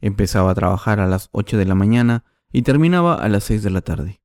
Empezaba 0.00 0.52
a 0.52 0.54
trabajar 0.54 1.00
a 1.00 1.08
las 1.08 1.30
8 1.32 1.56
de 1.56 1.64
la 1.64 1.74
mañana 1.74 2.24
y 2.52 2.62
terminaba 2.62 3.16
a 3.16 3.28
las 3.28 3.42
6 3.42 3.64
de 3.64 3.70
la 3.70 3.80
tarde. 3.80 4.21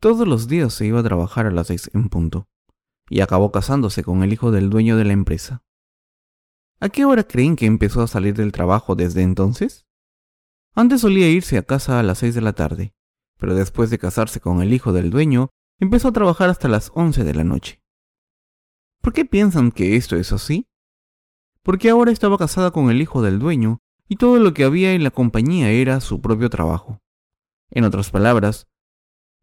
Todos 0.00 0.28
los 0.28 0.46
días 0.46 0.74
se 0.74 0.86
iba 0.86 1.00
a 1.00 1.04
trabajar 1.04 1.46
a 1.46 1.50
las 1.50 1.68
6 1.68 1.90
en 1.94 2.08
punto, 2.08 2.48
y 3.08 3.20
acabó 3.20 3.50
casándose 3.50 4.04
con 4.04 4.22
el 4.22 4.32
hijo 4.32 4.50
del 4.50 4.68
dueño 4.68 4.96
de 4.96 5.04
la 5.04 5.12
empresa. 5.12 5.62
¿A 6.80 6.90
qué 6.90 7.06
hora 7.06 7.24
creen 7.24 7.56
que 7.56 7.64
empezó 7.64 8.02
a 8.02 8.06
salir 8.06 8.34
del 8.34 8.52
trabajo 8.52 8.94
desde 8.94 9.22
entonces? 9.22 9.86
Antes 10.74 11.00
solía 11.00 11.30
irse 11.30 11.56
a 11.56 11.62
casa 11.62 11.98
a 11.98 12.02
las 12.02 12.18
6 12.18 12.34
de 12.34 12.40
la 12.42 12.52
tarde, 12.52 12.94
pero 13.38 13.54
después 13.54 13.88
de 13.88 13.98
casarse 13.98 14.40
con 14.40 14.60
el 14.60 14.74
hijo 14.74 14.92
del 14.92 15.08
dueño, 15.08 15.50
empezó 15.78 16.08
a 16.08 16.12
trabajar 16.12 16.50
hasta 16.50 16.68
las 16.68 16.90
11 16.94 17.24
de 17.24 17.34
la 17.34 17.44
noche. 17.44 17.80
¿Por 19.00 19.14
qué 19.14 19.24
piensan 19.24 19.70
que 19.70 19.96
esto 19.96 20.16
es 20.16 20.32
así? 20.32 20.68
Porque 21.62 21.88
ahora 21.88 22.12
estaba 22.12 22.36
casada 22.36 22.70
con 22.70 22.90
el 22.90 23.00
hijo 23.00 23.22
del 23.22 23.38
dueño 23.38 23.78
y 24.08 24.16
todo 24.16 24.38
lo 24.38 24.52
que 24.52 24.64
había 24.64 24.92
en 24.92 25.02
la 25.02 25.10
compañía 25.10 25.70
era 25.70 26.00
su 26.00 26.20
propio 26.20 26.50
trabajo. 26.50 27.00
En 27.70 27.84
otras 27.84 28.10
palabras, 28.10 28.66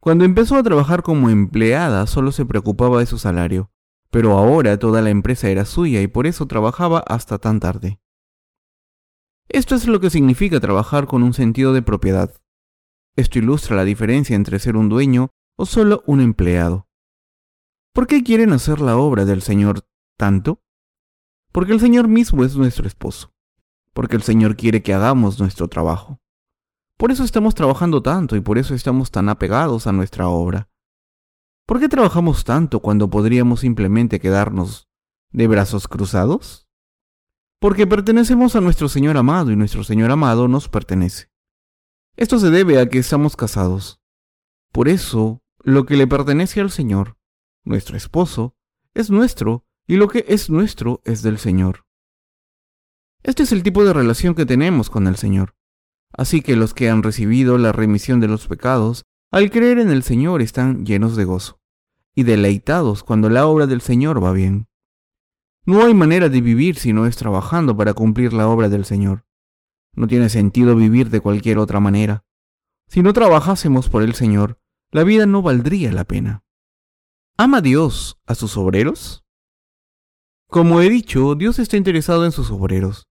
cuando 0.04 0.26
empezó 0.26 0.58
a 0.58 0.64
trabajar 0.64 1.02
como 1.02 1.30
empleada 1.30 2.06
solo 2.08 2.34
se 2.34 2.46
preocupaba 2.46 3.00
de 3.00 3.06
su 3.06 3.18
salario, 3.18 3.72
pero 4.12 4.38
ahora 4.38 4.78
toda 4.78 5.02
la 5.02 5.12
empresa 5.12 5.48
era 5.48 5.64
suya 5.64 6.02
y 6.02 6.08
por 6.08 6.28
eso 6.28 6.46
trabajaba 6.46 7.00
hasta 7.08 7.38
tan 7.38 7.62
tarde. 7.62 8.02
Esto 9.48 9.76
es 9.76 9.88
lo 9.88 10.02
que 10.02 10.10
significa 10.10 10.60
trabajar 10.60 11.08
con 11.08 11.24
un 11.24 11.34
sentido 11.34 11.72
de 11.72 11.84
propiedad. 11.84 12.36
Esto 13.16 13.40
ilustra 13.40 13.78
la 13.78 13.86
diferencia 13.86 14.36
entre 14.36 14.60
ser 14.60 14.76
un 14.76 14.90
dueño 14.90 15.30
o 15.56 15.66
solo 15.66 16.04
un 16.06 16.20
empleado. 16.20 16.90
¿Por 17.94 18.06
qué 18.06 18.24
quieren 18.24 18.52
hacer 18.52 18.82
la 18.82 18.98
obra 18.98 19.24
del 19.24 19.42
Señor 19.42 19.88
tanto? 20.18 20.62
Porque 21.54 21.72
el 21.72 21.80
Señor 21.80 22.10
mismo 22.10 22.44
es 22.44 22.58
nuestro 22.58 22.88
esposo. 22.88 23.34
Porque 23.94 24.18
el 24.18 24.24
Señor 24.24 24.58
quiere 24.58 24.84
que 24.84 24.94
hagamos 24.94 25.40
nuestro 25.40 25.70
trabajo. 25.70 26.20
Por 27.04 27.12
eso 27.12 27.26
estamos 27.26 27.54
trabajando 27.54 28.02
tanto 28.02 28.38
y 28.38 28.40
por 28.40 28.58
eso 28.58 28.74
estamos 28.74 29.12
tan 29.12 29.28
apegados 29.28 29.88
a 29.88 29.92
nuestra 29.92 30.30
obra. 30.30 30.70
¿Por 31.66 31.82
qué 31.82 31.90
trabajamos 31.90 32.46
tanto 32.46 32.80
cuando 32.80 33.10
podríamos 33.10 33.60
simplemente 33.60 34.22
quedarnos 34.22 34.88
de 35.30 35.48
brazos 35.48 35.90
cruzados? 35.90 36.66
Porque 37.60 37.88
pertenecemos 37.88 38.56
a 38.56 38.62
nuestro 38.62 38.88
Señor 38.88 39.18
amado 39.18 39.52
y 39.52 39.58
nuestro 39.58 39.84
Señor 39.84 40.12
amado 40.12 40.48
nos 40.48 40.70
pertenece. 40.70 41.30
Esto 42.16 42.40
se 42.40 42.50
debe 42.50 42.80
a 42.80 42.88
que 42.88 43.00
estamos 43.00 43.36
casados. 43.36 44.00
Por 44.72 44.88
eso, 44.88 45.44
lo 45.60 45.86
que 45.86 45.98
le 45.98 46.08
pertenece 46.08 46.62
al 46.62 46.72
Señor, 46.72 47.18
nuestro 47.66 47.98
esposo, 47.98 48.56
es 48.94 49.10
nuestro 49.10 49.66
y 49.88 49.98
lo 49.98 50.08
que 50.08 50.24
es 50.30 50.50
nuestro 50.50 51.02
es 51.04 51.22
del 51.22 51.38
Señor. 51.38 51.86
Este 53.24 53.44
es 53.44 53.52
el 53.52 53.62
tipo 53.62 53.84
de 53.84 53.92
relación 53.92 54.36
que 54.36 54.46
tenemos 54.46 54.90
con 54.90 55.08
el 55.08 55.18
Señor. 55.18 55.54
Así 56.14 56.42
que 56.42 56.56
los 56.56 56.74
que 56.74 56.90
han 56.90 57.04
recibido 57.04 57.58
la 57.58 57.72
remisión 57.72 58.20
de 58.20 58.28
los 58.28 58.48
pecados 58.48 59.04
al 59.32 59.50
creer 59.50 59.80
en 59.80 59.90
el 59.90 60.04
Señor 60.04 60.42
están 60.42 60.86
llenos 60.86 61.16
de 61.16 61.26
gozo 61.26 61.60
y 62.16 62.24
deleitados 62.24 63.04
cuando 63.04 63.30
la 63.30 63.48
obra 63.48 63.66
del 63.66 63.82
Señor 63.82 64.24
va 64.24 64.32
bien. 64.32 64.68
No 65.66 65.84
hay 65.84 65.94
manera 65.94 66.30
de 66.30 66.42
vivir 66.42 66.78
si 66.78 66.94
no 66.94 67.08
es 67.08 67.16
trabajando 67.16 67.76
para 67.76 67.94
cumplir 67.94 68.34
la 68.34 68.48
obra 68.48 68.70
del 68.70 68.86
Señor. 68.86 69.26
No 69.96 70.08
tiene 70.08 70.30
sentido 70.30 70.76
vivir 70.76 71.10
de 71.10 71.22
cualquier 71.22 71.58
otra 71.58 71.80
manera. 71.80 72.26
Si 72.88 73.02
no 73.02 73.14
trabajásemos 73.14 73.90
por 73.90 74.04
el 74.04 74.14
Señor, 74.14 74.60
la 74.92 75.04
vida 75.04 75.26
no 75.26 75.42
valdría 75.42 75.92
la 75.92 76.04
pena. 76.04 76.44
¿Ama 77.38 77.62
Dios 77.62 78.20
a 78.28 78.36
sus 78.36 78.58
obreros? 78.58 79.26
Como 80.48 80.82
he 80.82 80.90
dicho, 80.90 81.34
Dios 81.34 81.58
está 81.58 81.78
interesado 81.78 82.26
en 82.26 82.32
sus 82.32 82.52
obreros. 82.52 83.08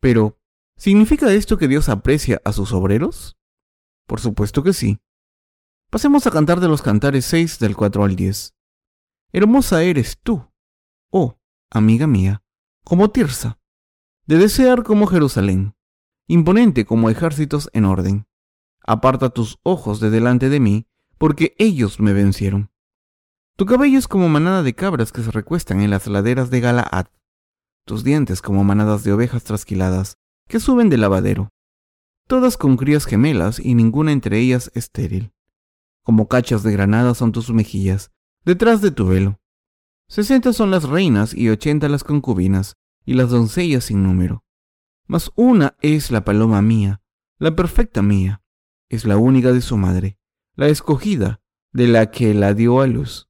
Pero, 0.00 0.37
¿significa 0.78 1.30
esto 1.34 1.58
que 1.58 1.68
Dios 1.68 1.90
aprecia 1.90 2.40
a 2.44 2.52
sus 2.52 2.72
obreros? 2.72 3.36
Por 4.06 4.20
supuesto 4.20 4.62
que 4.62 4.72
sí. 4.72 4.98
Pasemos 5.90 6.26
a 6.26 6.30
cantar 6.30 6.60
de 6.60 6.68
los 6.68 6.80
cantares 6.80 7.26
6 7.26 7.58
del 7.58 7.76
4 7.76 8.04
al 8.04 8.16
10. 8.16 8.54
Hermosa 9.32 9.82
eres 9.82 10.18
tú, 10.22 10.50
oh, 11.10 11.38
amiga 11.70 12.06
mía, 12.06 12.42
como 12.84 13.10
Tirsa, 13.10 13.58
de 14.26 14.38
desear 14.38 14.82
como 14.84 15.06
Jerusalén, 15.06 15.74
imponente 16.26 16.86
como 16.86 17.10
ejércitos 17.10 17.68
en 17.74 17.84
orden. 17.84 18.26
Aparta 18.86 19.28
tus 19.28 19.58
ojos 19.62 20.00
de 20.00 20.08
delante 20.08 20.48
de 20.48 20.60
mí, 20.60 20.86
porque 21.18 21.54
ellos 21.58 22.00
me 22.00 22.14
vencieron. 22.14 22.70
Tu 23.56 23.66
cabello 23.66 23.98
es 23.98 24.08
como 24.08 24.28
manada 24.28 24.62
de 24.62 24.74
cabras 24.74 25.12
que 25.12 25.22
se 25.22 25.30
recuestan 25.30 25.80
en 25.80 25.90
las 25.90 26.06
laderas 26.06 26.48
de 26.48 26.60
Galaad, 26.60 27.08
tus 27.84 28.04
dientes 28.04 28.40
como 28.40 28.64
manadas 28.64 29.02
de 29.02 29.12
ovejas 29.12 29.44
trasquiladas 29.44 30.18
que 30.48 30.60
suben 30.60 30.88
del 30.88 31.02
lavadero, 31.02 31.50
todas 32.26 32.56
con 32.56 32.76
crías 32.76 33.04
gemelas 33.04 33.60
y 33.60 33.74
ninguna 33.74 34.12
entre 34.12 34.38
ellas 34.38 34.70
estéril 34.74 35.32
como 36.08 36.26
cachas 36.26 36.62
de 36.62 36.72
granada 36.72 37.12
son 37.12 37.32
tus 37.32 37.52
mejillas, 37.52 38.12
detrás 38.42 38.80
de 38.80 38.90
tu 38.90 39.08
velo. 39.08 39.42
Sesenta 40.06 40.54
son 40.54 40.70
las 40.70 40.84
reinas 40.84 41.34
y 41.34 41.50
ochenta 41.50 41.86
las 41.90 42.02
concubinas, 42.02 42.78
y 43.04 43.12
las 43.12 43.28
doncellas 43.28 43.84
sin 43.84 44.02
número. 44.04 44.42
Mas 45.06 45.30
una 45.36 45.76
es 45.82 46.10
la 46.10 46.24
paloma 46.24 46.62
mía, 46.62 47.02
la 47.38 47.54
perfecta 47.54 48.00
mía, 48.00 48.42
es 48.88 49.04
la 49.04 49.18
única 49.18 49.52
de 49.52 49.60
su 49.60 49.76
madre, 49.76 50.18
la 50.54 50.68
escogida, 50.68 51.42
de 51.74 51.88
la 51.88 52.10
que 52.10 52.32
la 52.32 52.54
dio 52.54 52.80
a 52.80 52.86
luz. 52.86 53.28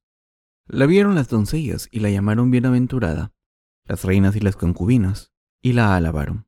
La 0.65 0.85
vieron 0.85 1.15
las 1.15 1.27
doncellas 1.27 1.89
y 1.91 1.99
la 1.99 2.09
llamaron 2.09 2.49
bienaventurada, 2.49 3.33
las 3.83 4.05
reinas 4.05 4.37
y 4.37 4.39
las 4.39 4.55
concubinas, 4.55 5.33
y 5.61 5.73
la 5.73 5.97
alabaron. 5.97 6.47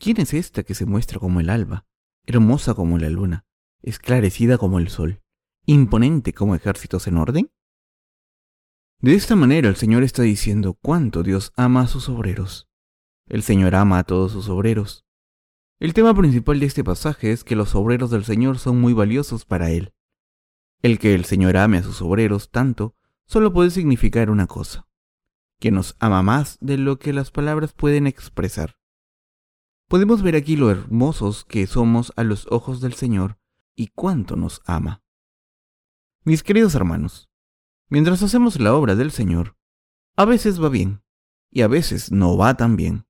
¿Quién 0.00 0.18
es 0.18 0.32
esta 0.32 0.62
que 0.62 0.74
se 0.74 0.86
muestra 0.86 1.20
como 1.20 1.40
el 1.40 1.50
alba, 1.50 1.84
hermosa 2.24 2.72
como 2.72 2.96
la 2.96 3.10
luna, 3.10 3.44
esclarecida 3.82 4.56
como 4.56 4.78
el 4.78 4.88
sol? 4.88 5.20
imponente 5.66 6.32
como 6.32 6.54
ejércitos 6.54 7.06
en 7.06 7.18
orden? 7.18 7.52
De 9.00 9.14
esta 9.14 9.36
manera 9.36 9.68
el 9.68 9.76
Señor 9.76 10.02
está 10.02 10.22
diciendo 10.22 10.72
cuánto 10.80 11.22
Dios 11.22 11.52
ama 11.54 11.82
a 11.82 11.86
sus 11.86 12.08
obreros. 12.08 12.66
El 13.26 13.42
Señor 13.42 13.74
ama 13.74 13.98
a 13.98 14.04
todos 14.04 14.32
sus 14.32 14.48
obreros. 14.48 15.04
El 15.78 15.92
tema 15.92 16.14
principal 16.14 16.58
de 16.60 16.66
este 16.66 16.82
pasaje 16.82 17.30
es 17.30 17.44
que 17.44 17.54
los 17.54 17.74
obreros 17.74 18.10
del 18.10 18.24
Señor 18.24 18.58
son 18.58 18.80
muy 18.80 18.94
valiosos 18.94 19.44
para 19.44 19.70
Él. 19.70 19.92
El 20.80 20.98
que 20.98 21.14
el 21.14 21.26
Señor 21.26 21.58
ame 21.58 21.76
a 21.76 21.82
sus 21.82 22.00
obreros 22.00 22.50
tanto 22.50 22.96
solo 23.26 23.52
puede 23.52 23.68
significar 23.68 24.30
una 24.30 24.46
cosa, 24.46 24.88
que 25.58 25.70
nos 25.70 25.94
ama 25.98 26.22
más 26.22 26.56
de 26.62 26.78
lo 26.78 26.98
que 26.98 27.12
las 27.12 27.30
palabras 27.30 27.74
pueden 27.74 28.06
expresar. 28.06 28.79
Podemos 29.90 30.22
ver 30.22 30.36
aquí 30.36 30.54
lo 30.54 30.70
hermosos 30.70 31.44
que 31.44 31.66
somos 31.66 32.12
a 32.14 32.22
los 32.22 32.46
ojos 32.48 32.80
del 32.80 32.92
Señor 32.92 33.38
y 33.74 33.88
cuánto 33.88 34.36
nos 34.36 34.62
ama. 34.64 35.02
Mis 36.22 36.44
queridos 36.44 36.76
hermanos, 36.76 37.28
mientras 37.88 38.22
hacemos 38.22 38.60
la 38.60 38.72
obra 38.72 38.94
del 38.94 39.10
Señor, 39.10 39.56
a 40.14 40.26
veces 40.26 40.62
va 40.62 40.68
bien 40.68 41.02
y 41.50 41.62
a 41.62 41.66
veces 41.66 42.12
no 42.12 42.36
va 42.36 42.56
tan 42.56 42.76
bien. 42.76 43.04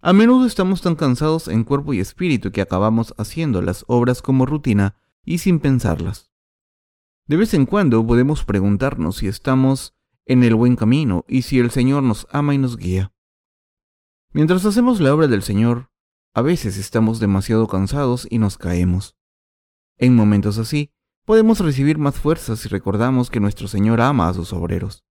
A 0.00 0.12
menudo 0.12 0.44
estamos 0.44 0.82
tan 0.82 0.96
cansados 0.96 1.46
en 1.46 1.62
cuerpo 1.62 1.94
y 1.94 2.00
espíritu 2.00 2.50
que 2.50 2.62
acabamos 2.62 3.14
haciendo 3.16 3.62
las 3.62 3.84
obras 3.86 4.22
como 4.22 4.44
rutina 4.44 4.96
y 5.24 5.38
sin 5.38 5.60
pensarlas. 5.60 6.32
De 7.28 7.36
vez 7.36 7.54
en 7.54 7.64
cuando 7.64 8.04
podemos 8.04 8.44
preguntarnos 8.44 9.18
si 9.18 9.28
estamos 9.28 9.94
en 10.26 10.42
el 10.42 10.56
buen 10.56 10.74
camino 10.74 11.24
y 11.28 11.42
si 11.42 11.60
el 11.60 11.70
Señor 11.70 12.02
nos 12.02 12.26
ama 12.32 12.54
y 12.54 12.58
nos 12.58 12.76
guía. 12.76 13.12
Mientras 14.32 14.64
hacemos 14.64 14.98
la 14.98 15.14
obra 15.14 15.28
del 15.28 15.44
Señor, 15.44 15.91
a 16.34 16.42
veces 16.42 16.78
estamos 16.78 17.20
demasiado 17.20 17.66
cansados 17.66 18.26
y 18.30 18.38
nos 18.38 18.56
caemos. 18.56 19.16
En 19.98 20.16
momentos 20.16 20.58
así, 20.58 20.90
podemos 21.24 21.60
recibir 21.60 21.98
más 21.98 22.18
fuerzas 22.18 22.60
si 22.60 22.68
recordamos 22.68 23.30
que 23.30 23.40
nuestro 23.40 23.68
Señor 23.68 24.00
ama 24.00 24.28
a 24.28 24.34
sus 24.34 24.52
obreros. 24.52 25.04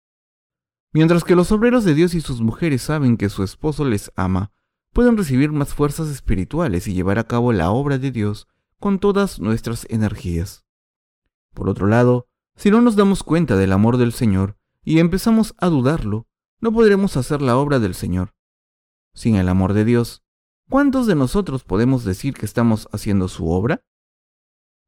Mientras 0.94 1.24
que 1.24 1.36
los 1.36 1.52
obreros 1.52 1.86
de 1.86 1.94
Dios 1.94 2.14
y 2.16 2.22
sus 2.22 2.42
mujeres 2.42 2.82
saben 2.82 3.18
que 3.18 3.30
su 3.30 3.44
esposo 3.44 3.86
les 3.86 4.12
ama, 4.16 4.52
pueden 4.94 5.16
recibir 5.16 5.52
más 5.52 5.74
fuerzas 5.74 6.10
espirituales 6.10 6.88
y 6.88 6.94
llevar 6.94 7.20
a 7.20 7.24
cabo 7.24 7.54
la 7.54 7.72
obra 7.72 7.98
de 7.98 8.12
Dios 8.12 8.48
con 8.80 9.00
todas 9.00 9.40
nuestras 9.40 9.86
energías. 9.90 10.66
Por 11.54 11.70
otro 11.70 11.88
lado, 11.88 12.28
si 12.56 12.72
no 12.72 12.82
nos 12.82 12.96
damos 12.96 13.24
cuenta 13.24 13.56
del 13.56 13.72
amor 13.72 13.98
del 13.98 14.12
Señor 14.12 14.58
y 14.84 15.00
empezamos 15.00 15.54
a 15.60 15.68
dudarlo, 15.68 16.28
no 16.60 16.74
podremos 16.74 17.16
hacer 17.16 17.42
la 17.42 17.58
obra 17.58 17.80
del 17.80 17.96
Señor. 17.96 18.34
Sin 19.14 19.36
el 19.36 19.48
amor 19.50 19.74
de 19.74 19.86
Dios, 19.86 20.21
¿cuántos 20.72 21.06
de 21.06 21.16
nosotros 21.16 21.66
podemos 21.66 22.06
decir 22.06 22.34
que 22.34 22.46
estamos 22.46 22.88
haciendo 22.94 23.28
su 23.28 23.52
obra? 23.52 23.84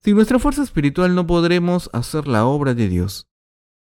Sin 0.01 0.15
nuestra 0.15 0.39
fuerza 0.39 0.63
espiritual 0.63 1.13
no 1.13 1.27
podremos 1.27 1.89
hacer 1.91 2.25
la 2.25 2.45
obra 2.45 2.73
de 2.73 2.87
Dios. 2.87 3.27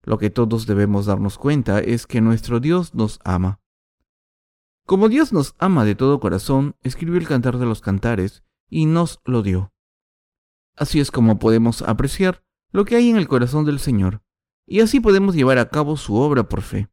Lo 0.03 0.17
que 0.17 0.29
todos 0.29 0.67
debemos 0.67 1.05
darnos 1.05 1.37
cuenta 1.37 1.79
es 1.79 2.05
que 2.05 2.19
nuestro 2.19 2.59
Dios 2.59 2.93
nos 2.93 3.19
ama. 3.23 3.61
Como 4.85 5.07
Dios 5.07 5.31
nos 5.31 5.55
ama 5.59 5.85
de 5.85 5.95
todo 5.95 6.19
corazón, 6.19 6.75
escribió 6.81 7.17
el 7.17 7.27
Cantar 7.27 7.57
de 7.57 7.65
los 7.65 7.79
Cantares 7.79 8.43
y 8.69 8.85
nos 8.85 9.21
lo 9.23 9.41
dio. 9.41 9.71
Así 10.75 10.99
es 10.99 11.09
como 11.09 11.39
podemos 11.39 11.81
apreciar 11.83 12.43
lo 12.71 12.83
que 12.83 12.97
hay 12.97 13.09
en 13.09 13.15
el 13.15 13.29
corazón 13.29 13.63
del 13.63 13.79
Señor, 13.79 14.21
y 14.65 14.81
así 14.81 14.99
podemos 14.99 15.35
llevar 15.35 15.57
a 15.57 15.69
cabo 15.69 15.95
su 15.95 16.15
obra 16.15 16.49
por 16.49 16.61
fe. 16.61 16.89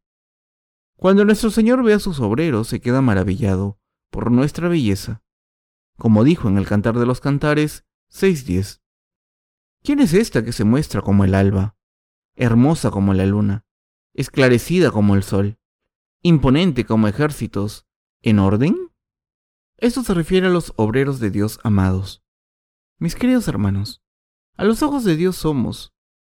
Cuando 0.96 1.24
nuestro 1.24 1.50
Señor 1.50 1.82
ve 1.82 1.94
a 1.94 1.98
sus 1.98 2.20
obreros, 2.20 2.68
se 2.68 2.80
queda 2.80 3.02
maravillado 3.02 3.80
por 4.14 4.30
nuestra 4.30 4.68
belleza. 4.68 5.24
Como 5.98 6.22
dijo 6.22 6.48
en 6.48 6.56
el 6.56 6.68
Cantar 6.68 6.96
de 6.96 7.04
los 7.04 7.20
Cantares 7.20 7.84
6.10, 8.12 8.80
¿quién 9.82 9.98
es 9.98 10.14
esta 10.14 10.44
que 10.44 10.52
se 10.52 10.62
muestra 10.62 11.00
como 11.02 11.24
el 11.24 11.34
alba, 11.34 11.76
hermosa 12.36 12.92
como 12.92 13.12
la 13.12 13.26
luna, 13.26 13.66
esclarecida 14.12 14.92
como 14.92 15.16
el 15.16 15.24
sol, 15.24 15.58
imponente 16.22 16.86
como 16.86 17.08
ejércitos, 17.08 17.88
en 18.22 18.38
orden? 18.38 18.92
Esto 19.78 20.04
se 20.04 20.14
refiere 20.14 20.46
a 20.46 20.50
los 20.50 20.74
obreros 20.76 21.18
de 21.18 21.32
Dios 21.32 21.58
amados. 21.64 22.22
Mis 23.00 23.16
queridos 23.16 23.48
hermanos, 23.48 24.00
a 24.56 24.62
los 24.62 24.84
ojos 24.84 25.02
de 25.02 25.16
Dios 25.16 25.34
somos 25.34 25.92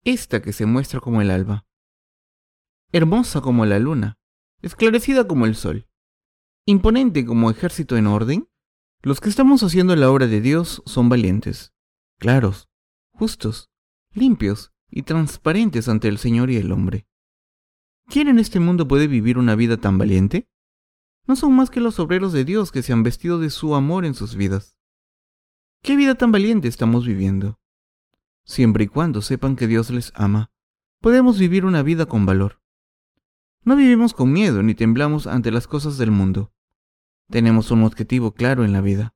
esta 0.06 0.42
que 0.42 0.54
se 0.54 0.66
muestra 0.66 1.02
como 1.02 1.22
el 1.22 1.30
alba, 1.30 1.66
hermosa 2.94 3.42
como 3.42 3.66
la 3.66 3.80
luna, 3.80 4.18
esclarecida 4.62 5.28
como 5.28 5.46
el 5.46 5.56
sol, 5.56 5.90
imponente 6.66 7.26
como 7.26 7.52
ejército 7.52 7.96
en 7.98 8.08
orden. 8.08 8.50
Los 9.02 9.22
que 9.22 9.30
estamos 9.30 9.62
haciendo 9.62 9.96
la 9.96 10.10
obra 10.10 10.28
de 10.28 10.42
Dios 10.42 10.82
son 10.86 11.10
valientes, 11.10 11.74
claros, 12.18 12.70
justos, 13.12 13.70
limpios 14.14 14.74
y 14.90 15.04
transparentes 15.04 15.88
ante 15.88 16.08
el 16.08 16.18
Señor 16.18 16.50
y 16.50 16.58
el 16.58 16.72
hombre. 16.72 17.08
¿Quién 18.08 18.28
en 18.28 18.40
este 18.40 18.60
mundo 18.60 18.88
puede 18.88 19.08
vivir 19.08 19.38
una 19.38 19.56
vida 19.56 19.78
tan 19.78 20.00
valiente? 20.00 20.50
No 21.28 21.36
son 21.36 21.56
más 21.56 21.70
que 21.70 21.82
los 21.82 22.00
obreros 22.00 22.34
de 22.34 22.46
Dios 22.46 22.72
que 22.72 22.82
se 22.82 22.94
han 22.94 23.04
vestido 23.04 23.40
de 23.40 23.52
su 23.52 23.76
amor 23.76 24.06
en 24.06 24.16
sus 24.16 24.36
vidas. 24.36 24.76
¿Qué 25.84 25.96
vida 25.96 26.16
tan 26.16 26.32
valiente 26.32 26.68
estamos 26.68 27.06
viviendo? 27.06 27.60
Siempre 28.44 28.86
y 28.86 28.88
cuando 28.88 29.22
sepan 29.22 29.56
que 29.56 29.68
Dios 29.68 29.92
les 29.92 30.12
ama, 30.16 30.52
podemos 31.00 31.38
vivir 31.38 31.66
una 31.66 31.84
vida 31.84 32.08
con 32.08 32.26
valor. 32.26 32.62
No 33.64 33.76
vivimos 33.76 34.14
con 34.14 34.32
miedo 34.32 34.64
ni 34.64 34.74
temblamos 34.74 35.28
ante 35.28 35.52
las 35.52 35.68
cosas 35.68 35.98
del 35.98 36.10
mundo. 36.10 36.55
Tenemos 37.30 37.72
un 37.72 37.84
objetivo 37.84 38.34
claro 38.34 38.64
en 38.64 38.74
la 38.74 38.82
vida. 38.82 39.16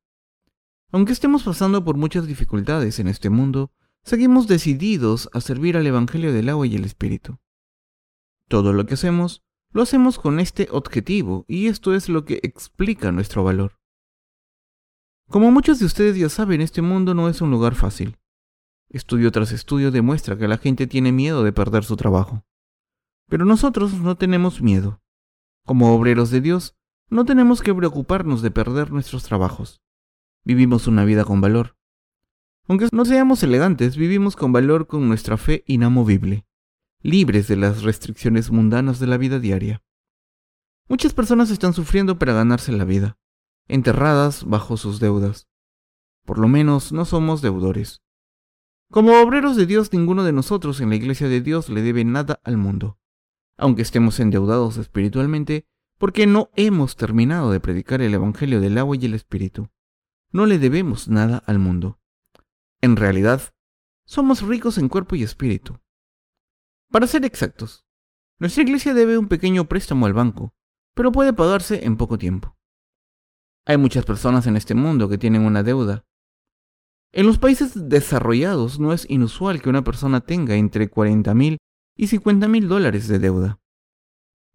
Aunque 0.91 1.13
estemos 1.13 1.43
pasando 1.43 1.83
por 1.83 1.97
muchas 1.97 2.25
dificultades 2.25 2.99
en 2.99 3.07
este 3.07 3.29
mundo, 3.29 3.71
seguimos 4.03 4.47
decididos 4.47 5.29
a 5.33 5.41
servir 5.41 5.77
al 5.77 5.85
Evangelio 5.85 6.33
del 6.33 6.49
agua 6.49 6.65
y 6.65 6.75
el 6.75 6.85
Espíritu. 6.85 7.37
Todo 8.47 8.73
lo 8.73 8.87
que 8.87 8.95
hacemos, 8.95 9.43
lo 9.71 9.83
hacemos 9.83 10.17
con 10.17 10.39
este 10.39 10.67
objetivo 10.71 11.45
y 11.47 11.67
esto 11.67 11.93
es 11.93 12.09
lo 12.09 12.25
que 12.25 12.39
explica 12.41 13.11
nuestro 13.11 13.43
valor. 13.43 13.79
Como 15.27 15.51
muchos 15.51 15.77
de 15.77 15.85
ustedes 15.85 16.17
ya 16.17 16.29
saben, 16.29 16.61
este 16.61 16.81
mundo 16.81 17.13
no 17.13 17.29
es 17.29 17.41
un 17.41 17.51
lugar 17.51 17.75
fácil. 17.75 18.17
Estudio 18.89 19.31
tras 19.31 19.51
estudio 19.51 19.91
demuestra 19.91 20.35
que 20.35 20.47
la 20.47 20.57
gente 20.57 20.87
tiene 20.87 21.11
miedo 21.11 21.43
de 21.43 21.53
perder 21.53 21.83
su 21.83 21.95
trabajo. 21.95 22.43
Pero 23.27 23.45
nosotros 23.45 23.93
no 23.93 24.17
tenemos 24.17 24.63
miedo. 24.63 25.03
Como 25.63 25.93
obreros 25.93 26.31
de 26.31 26.41
Dios, 26.41 26.78
no 27.09 27.25
tenemos 27.25 27.61
que 27.61 27.73
preocuparnos 27.73 28.41
de 28.41 28.51
perder 28.51 28.91
nuestros 28.91 29.23
trabajos. 29.23 29.81
Vivimos 30.43 30.87
una 30.87 31.05
vida 31.05 31.25
con 31.25 31.41
valor. 31.41 31.77
Aunque 32.67 32.87
no 32.91 33.05
seamos 33.05 33.43
elegantes, 33.43 33.97
vivimos 33.97 34.35
con 34.35 34.51
valor 34.51 34.87
con 34.87 35.07
nuestra 35.07 35.37
fe 35.37 35.63
inamovible 35.67 36.45
libres 37.01 37.47
de 37.47 37.55
las 37.55 37.83
restricciones 37.83 38.51
mundanas 38.51 38.99
de 38.99 39.07
la 39.07 39.17
vida 39.17 39.39
diaria. 39.39 39.81
Muchas 40.89 41.13
personas 41.13 41.49
están 41.49 41.73
sufriendo 41.73 42.19
para 42.19 42.33
ganarse 42.33 42.71
la 42.71 42.83
vida, 42.83 43.17
enterradas 43.67 44.43
bajo 44.43 44.75
sus 44.75 44.99
deudas. 44.99 45.47
Por 46.25 46.39
lo 46.39 46.47
menos 46.47 46.91
no 46.91 47.05
somos 47.05 47.41
deudores. 47.41 48.01
Como 48.91 49.21
obreros 49.21 49.55
de 49.55 49.65
Dios, 49.65 49.93
ninguno 49.93 50.23
de 50.23 50.33
nosotros 50.33 50.81
en 50.81 50.89
la 50.89 50.95
iglesia 50.95 51.29
de 51.29 51.41
Dios 51.41 51.69
le 51.69 51.81
debe 51.81 52.03
nada 52.03 52.41
al 52.43 52.57
mundo, 52.57 52.99
aunque 53.55 53.83
estemos 53.83 54.19
endeudados 54.19 54.77
espiritualmente, 54.77 55.67
porque 55.99 56.25
no 56.25 56.49
hemos 56.55 56.95
terminado 56.95 57.51
de 57.51 57.59
predicar 57.59 58.01
el 58.01 58.13
Evangelio 58.13 58.61
del 58.61 58.77
agua 58.77 58.95
y 58.99 59.05
el 59.05 59.13
Espíritu. 59.13 59.69
No 60.31 60.45
le 60.45 60.57
debemos 60.57 61.09
nada 61.09 61.43
al 61.45 61.59
mundo. 61.59 61.99
En 62.81 62.95
realidad, 62.95 63.53
somos 64.05 64.41
ricos 64.41 64.77
en 64.77 64.87
cuerpo 64.87 65.15
y 65.15 65.23
espíritu. 65.23 65.79
Para 66.89 67.05
ser 67.05 67.25
exactos, 67.25 67.85
nuestra 68.39 68.63
iglesia 68.63 68.93
debe 68.93 69.17
un 69.17 69.27
pequeño 69.27 69.65
préstamo 69.65 70.05
al 70.05 70.13
banco, 70.13 70.55
pero 70.95 71.11
puede 71.11 71.33
pagarse 71.33 71.85
en 71.85 71.97
poco 71.97 72.17
tiempo. 72.17 72.57
Hay 73.65 73.77
muchas 73.77 74.05
personas 74.05 74.47
en 74.47 74.55
este 74.55 74.73
mundo 74.73 75.09
que 75.09 75.17
tienen 75.17 75.41
una 75.41 75.61
deuda. 75.61 76.05
En 77.11 77.27
los 77.27 77.37
países 77.37 77.89
desarrollados 77.89 78.79
no 78.79 78.93
es 78.93 79.07
inusual 79.09 79.61
que 79.61 79.69
una 79.69 79.83
persona 79.83 80.21
tenga 80.21 80.55
entre 80.55 80.89
40 80.89 81.33
mil 81.33 81.57
y 81.97 82.07
50 82.07 82.47
mil 82.47 82.69
dólares 82.69 83.07
de 83.07 83.19
deuda. 83.19 83.59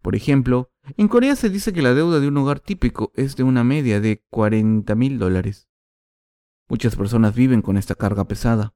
Por 0.01 0.15
ejemplo, 0.15 0.71
en 0.97 1.07
Corea 1.07 1.35
se 1.35 1.49
dice 1.49 1.73
que 1.73 1.81
la 1.81 1.93
deuda 1.93 2.19
de 2.19 2.27
un 2.27 2.37
hogar 2.37 2.59
típico 2.59 3.11
es 3.15 3.35
de 3.35 3.43
una 3.43 3.63
media 3.63 3.99
de 3.99 4.23
40 4.29 4.93
mil 4.95 5.17
dólares. 5.17 5.67
Muchas 6.67 6.95
personas 6.95 7.35
viven 7.35 7.61
con 7.61 7.77
esta 7.77 7.95
carga 7.95 8.27
pesada. 8.27 8.73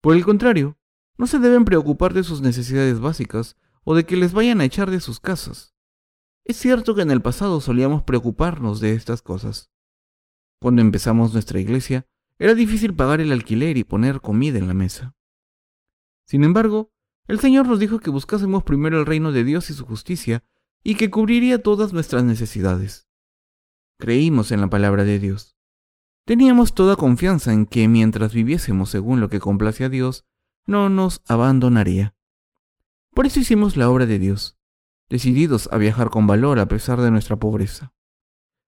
Por 0.00 0.14
el 0.14 0.24
contrario, 0.24 0.78
no 1.18 1.26
se 1.26 1.38
deben 1.38 1.64
preocupar 1.64 2.14
de 2.14 2.22
sus 2.22 2.40
necesidades 2.40 3.00
básicas 3.00 3.56
o 3.84 3.94
de 3.94 4.04
que 4.04 4.16
les 4.16 4.32
vayan 4.32 4.60
a 4.60 4.64
echar 4.64 4.90
de 4.90 5.00
sus 5.00 5.20
casas. 5.20 5.74
Es 6.44 6.56
cierto 6.56 6.94
que 6.94 7.02
en 7.02 7.10
el 7.10 7.22
pasado 7.22 7.60
solíamos 7.60 8.02
preocuparnos 8.02 8.80
de 8.80 8.92
estas 8.92 9.22
cosas. 9.22 9.70
Cuando 10.60 10.80
empezamos 10.80 11.32
nuestra 11.32 11.60
iglesia, 11.60 12.06
era 12.38 12.54
difícil 12.54 12.94
pagar 12.94 13.20
el 13.20 13.32
alquiler 13.32 13.76
y 13.76 13.84
poner 13.84 14.20
comida 14.20 14.58
en 14.58 14.68
la 14.68 14.74
mesa. 14.74 15.14
Sin 16.26 16.44
embargo, 16.44 16.92
el 17.26 17.40
Señor 17.40 17.66
nos 17.66 17.78
dijo 17.78 17.98
que 17.98 18.10
buscásemos 18.10 18.62
primero 18.62 18.98
el 18.98 19.06
reino 19.06 19.32
de 19.32 19.44
Dios 19.44 19.70
y 19.70 19.74
su 19.74 19.84
justicia, 19.84 20.44
y 20.88 20.94
que 20.94 21.10
cubriría 21.10 21.60
todas 21.60 21.92
nuestras 21.92 22.22
necesidades. 22.22 23.08
Creímos 23.98 24.52
en 24.52 24.60
la 24.60 24.70
palabra 24.70 25.02
de 25.02 25.18
Dios. 25.18 25.58
Teníamos 26.24 26.74
toda 26.74 26.94
confianza 26.94 27.52
en 27.52 27.66
que 27.66 27.88
mientras 27.88 28.32
viviésemos 28.32 28.90
según 28.90 29.18
lo 29.18 29.28
que 29.28 29.40
complace 29.40 29.82
a 29.84 29.88
Dios, 29.88 30.26
no 30.64 30.88
nos 30.88 31.22
abandonaría. 31.26 32.14
Por 33.12 33.26
eso 33.26 33.40
hicimos 33.40 33.76
la 33.76 33.90
obra 33.90 34.06
de 34.06 34.20
Dios, 34.20 34.60
decididos 35.08 35.68
a 35.72 35.78
viajar 35.78 36.08
con 36.08 36.28
valor 36.28 36.60
a 36.60 36.68
pesar 36.68 37.00
de 37.00 37.10
nuestra 37.10 37.34
pobreza. 37.34 37.92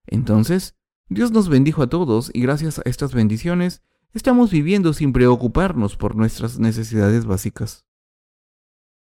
Entonces, 0.05 0.75
Dios 1.09 1.31
nos 1.31 1.49
bendijo 1.49 1.85
a 1.85 1.89
todos 1.89 2.33
y 2.35 2.41
gracias 2.41 2.81
a 2.81 2.83
estas 2.87 3.15
bendiciones 3.15 3.81
estamos 4.13 4.51
viviendo 4.51 4.93
sin 4.93 5.13
preocuparnos 5.13 5.97
por 5.97 6.17
nuestras 6.17 6.59
necesidades 6.59 7.27
básicas. 7.27 7.87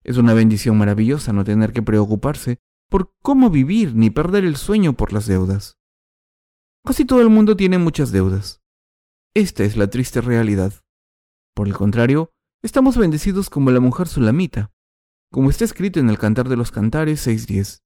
Es 0.04 0.18
una 0.18 0.36
bendición 0.36 0.78
maravillosa 0.78 1.34
no 1.34 1.44
tener 1.44 1.74
que 1.74 1.82
preocuparse 1.82 2.60
por 2.90 3.14
cómo 3.22 3.50
vivir 3.50 3.96
ni 3.96 4.10
perder 4.10 4.44
el 4.44 4.56
sueño 4.56 4.94
por 4.94 5.14
las 5.14 5.28
deudas. 5.28 5.78
Casi 6.84 7.06
todo 7.06 7.22
el 7.22 7.30
mundo 7.30 7.56
tiene 7.56 7.78
muchas 7.78 8.12
deudas. 8.12 8.62
Esta 9.34 9.64
es 9.64 9.78
la 9.78 9.90
triste 9.90 10.22
realidad. 10.22 10.74
Por 11.54 11.68
el 11.68 11.76
contrario, 11.76 12.32
Estamos 12.62 12.98
bendecidos 12.98 13.50
como 13.50 13.72
la 13.72 13.80
mujer 13.80 14.10
sulamita, 14.10 14.74
como 15.32 15.50
está 15.50 15.64
escrito 15.64 16.02
en 16.02 16.10
el 16.10 16.18
Cantar 16.18 16.50
de 16.50 16.58
los 16.58 16.72
Cantares 16.72 17.26
6.10. 17.26 17.84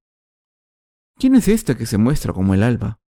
¿Quién 1.19 1.35
es 1.35 1.47
esta 1.47 1.77
que 1.77 1.85
se 1.85 1.99
muestra 1.99 2.33
como 2.33 2.55
el 2.55 2.63
alba? 2.63 2.99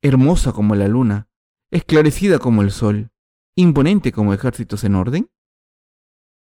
Hermosa 0.00 0.52
como 0.52 0.76
la 0.76 0.86
luna, 0.86 1.28
esclarecida 1.72 2.38
como 2.38 2.62
el 2.62 2.70
sol, 2.70 3.10
imponente 3.56 4.12
como 4.12 4.32
ejércitos 4.32 4.84
en 4.84 4.94
orden? 4.94 5.28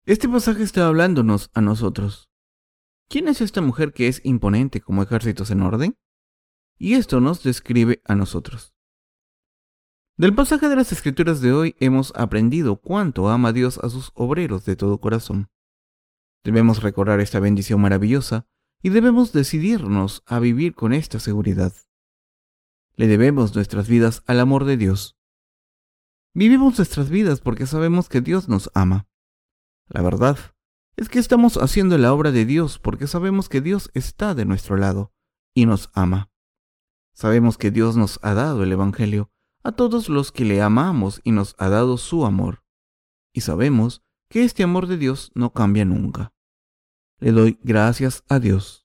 Este 0.07 0.27
pasaje 0.27 0.63
está 0.63 0.87
hablándonos 0.87 1.51
a 1.53 1.61
nosotros. 1.61 2.31
¿Quién 3.13 3.27
es 3.27 3.41
esta 3.41 3.61
mujer 3.61 3.93
que 3.93 4.07
es 4.07 4.21
imponente 4.23 4.81
como 4.81 5.03
ejércitos 5.03 5.51
en 5.51 5.61
orden? 5.61 5.95
Y 6.79 6.95
esto 6.95 7.21
nos 7.21 7.43
describe 7.43 8.01
a 8.05 8.15
nosotros. 8.15 8.73
Del 10.17 10.33
pasaje 10.33 10.67
de 10.67 10.75
las 10.75 10.91
escrituras 10.91 11.39
de 11.39 11.53
hoy 11.53 11.75
hemos 11.79 12.11
aprendido 12.15 12.77
cuánto 12.77 13.29
ama 13.29 13.53
Dios 13.53 13.77
a 13.77 13.89
sus 13.89 14.11
obreros 14.15 14.65
de 14.65 14.75
todo 14.75 14.99
corazón. 14.99 15.51
Debemos 16.43 16.81
recordar 16.81 17.19
esta 17.19 17.39
bendición 17.39 17.81
maravillosa 17.81 18.47
y 18.81 18.89
debemos 18.89 19.31
decidirnos 19.31 20.23
a 20.25 20.39
vivir 20.39 20.73
con 20.73 20.91
esta 20.91 21.19
seguridad. 21.19 21.71
Le 22.95 23.05
debemos 23.05 23.53
nuestras 23.53 23.87
vidas 23.87 24.23
al 24.25 24.39
amor 24.39 24.65
de 24.65 24.75
Dios. 24.75 25.19
Vivimos 26.33 26.79
nuestras 26.79 27.11
vidas 27.11 27.41
porque 27.41 27.67
sabemos 27.67 28.09
que 28.09 28.21
Dios 28.21 28.49
nos 28.49 28.71
ama. 28.73 29.07
La 29.87 30.01
verdad 30.01 30.52
es 30.95 31.09
que 31.09 31.19
estamos 31.19 31.57
haciendo 31.57 31.97
la 31.97 32.13
obra 32.13 32.31
de 32.31 32.45
Dios 32.45 32.79
porque 32.79 33.07
sabemos 33.07 33.49
que 33.49 33.61
Dios 33.61 33.89
está 33.93 34.35
de 34.35 34.45
nuestro 34.45 34.77
lado 34.77 35.11
y 35.55 35.65
nos 35.65 35.89
ama. 35.93 36.31
Sabemos 37.13 37.57
que 37.57 37.71
Dios 37.71 37.95
nos 37.97 38.19
ha 38.23 38.33
dado 38.33 38.63
el 38.63 38.71
Evangelio 38.71 39.31
a 39.63 39.71
todos 39.71 40.09
los 40.09 40.31
que 40.31 40.45
le 40.45 40.61
amamos 40.61 41.21
y 41.23 41.31
nos 41.31 41.55
ha 41.57 41.69
dado 41.69 41.97
su 41.97 42.25
amor. 42.25 42.63
Y 43.33 43.41
sabemos 43.41 44.03
que 44.29 44.43
este 44.43 44.63
amor 44.63 44.87
de 44.87 44.97
Dios 44.97 45.31
no 45.35 45.53
cambia 45.53 45.85
nunca. 45.85 46.33
Le 47.19 47.31
doy 47.31 47.59
gracias 47.63 48.23
a 48.27 48.39
Dios. 48.39 48.82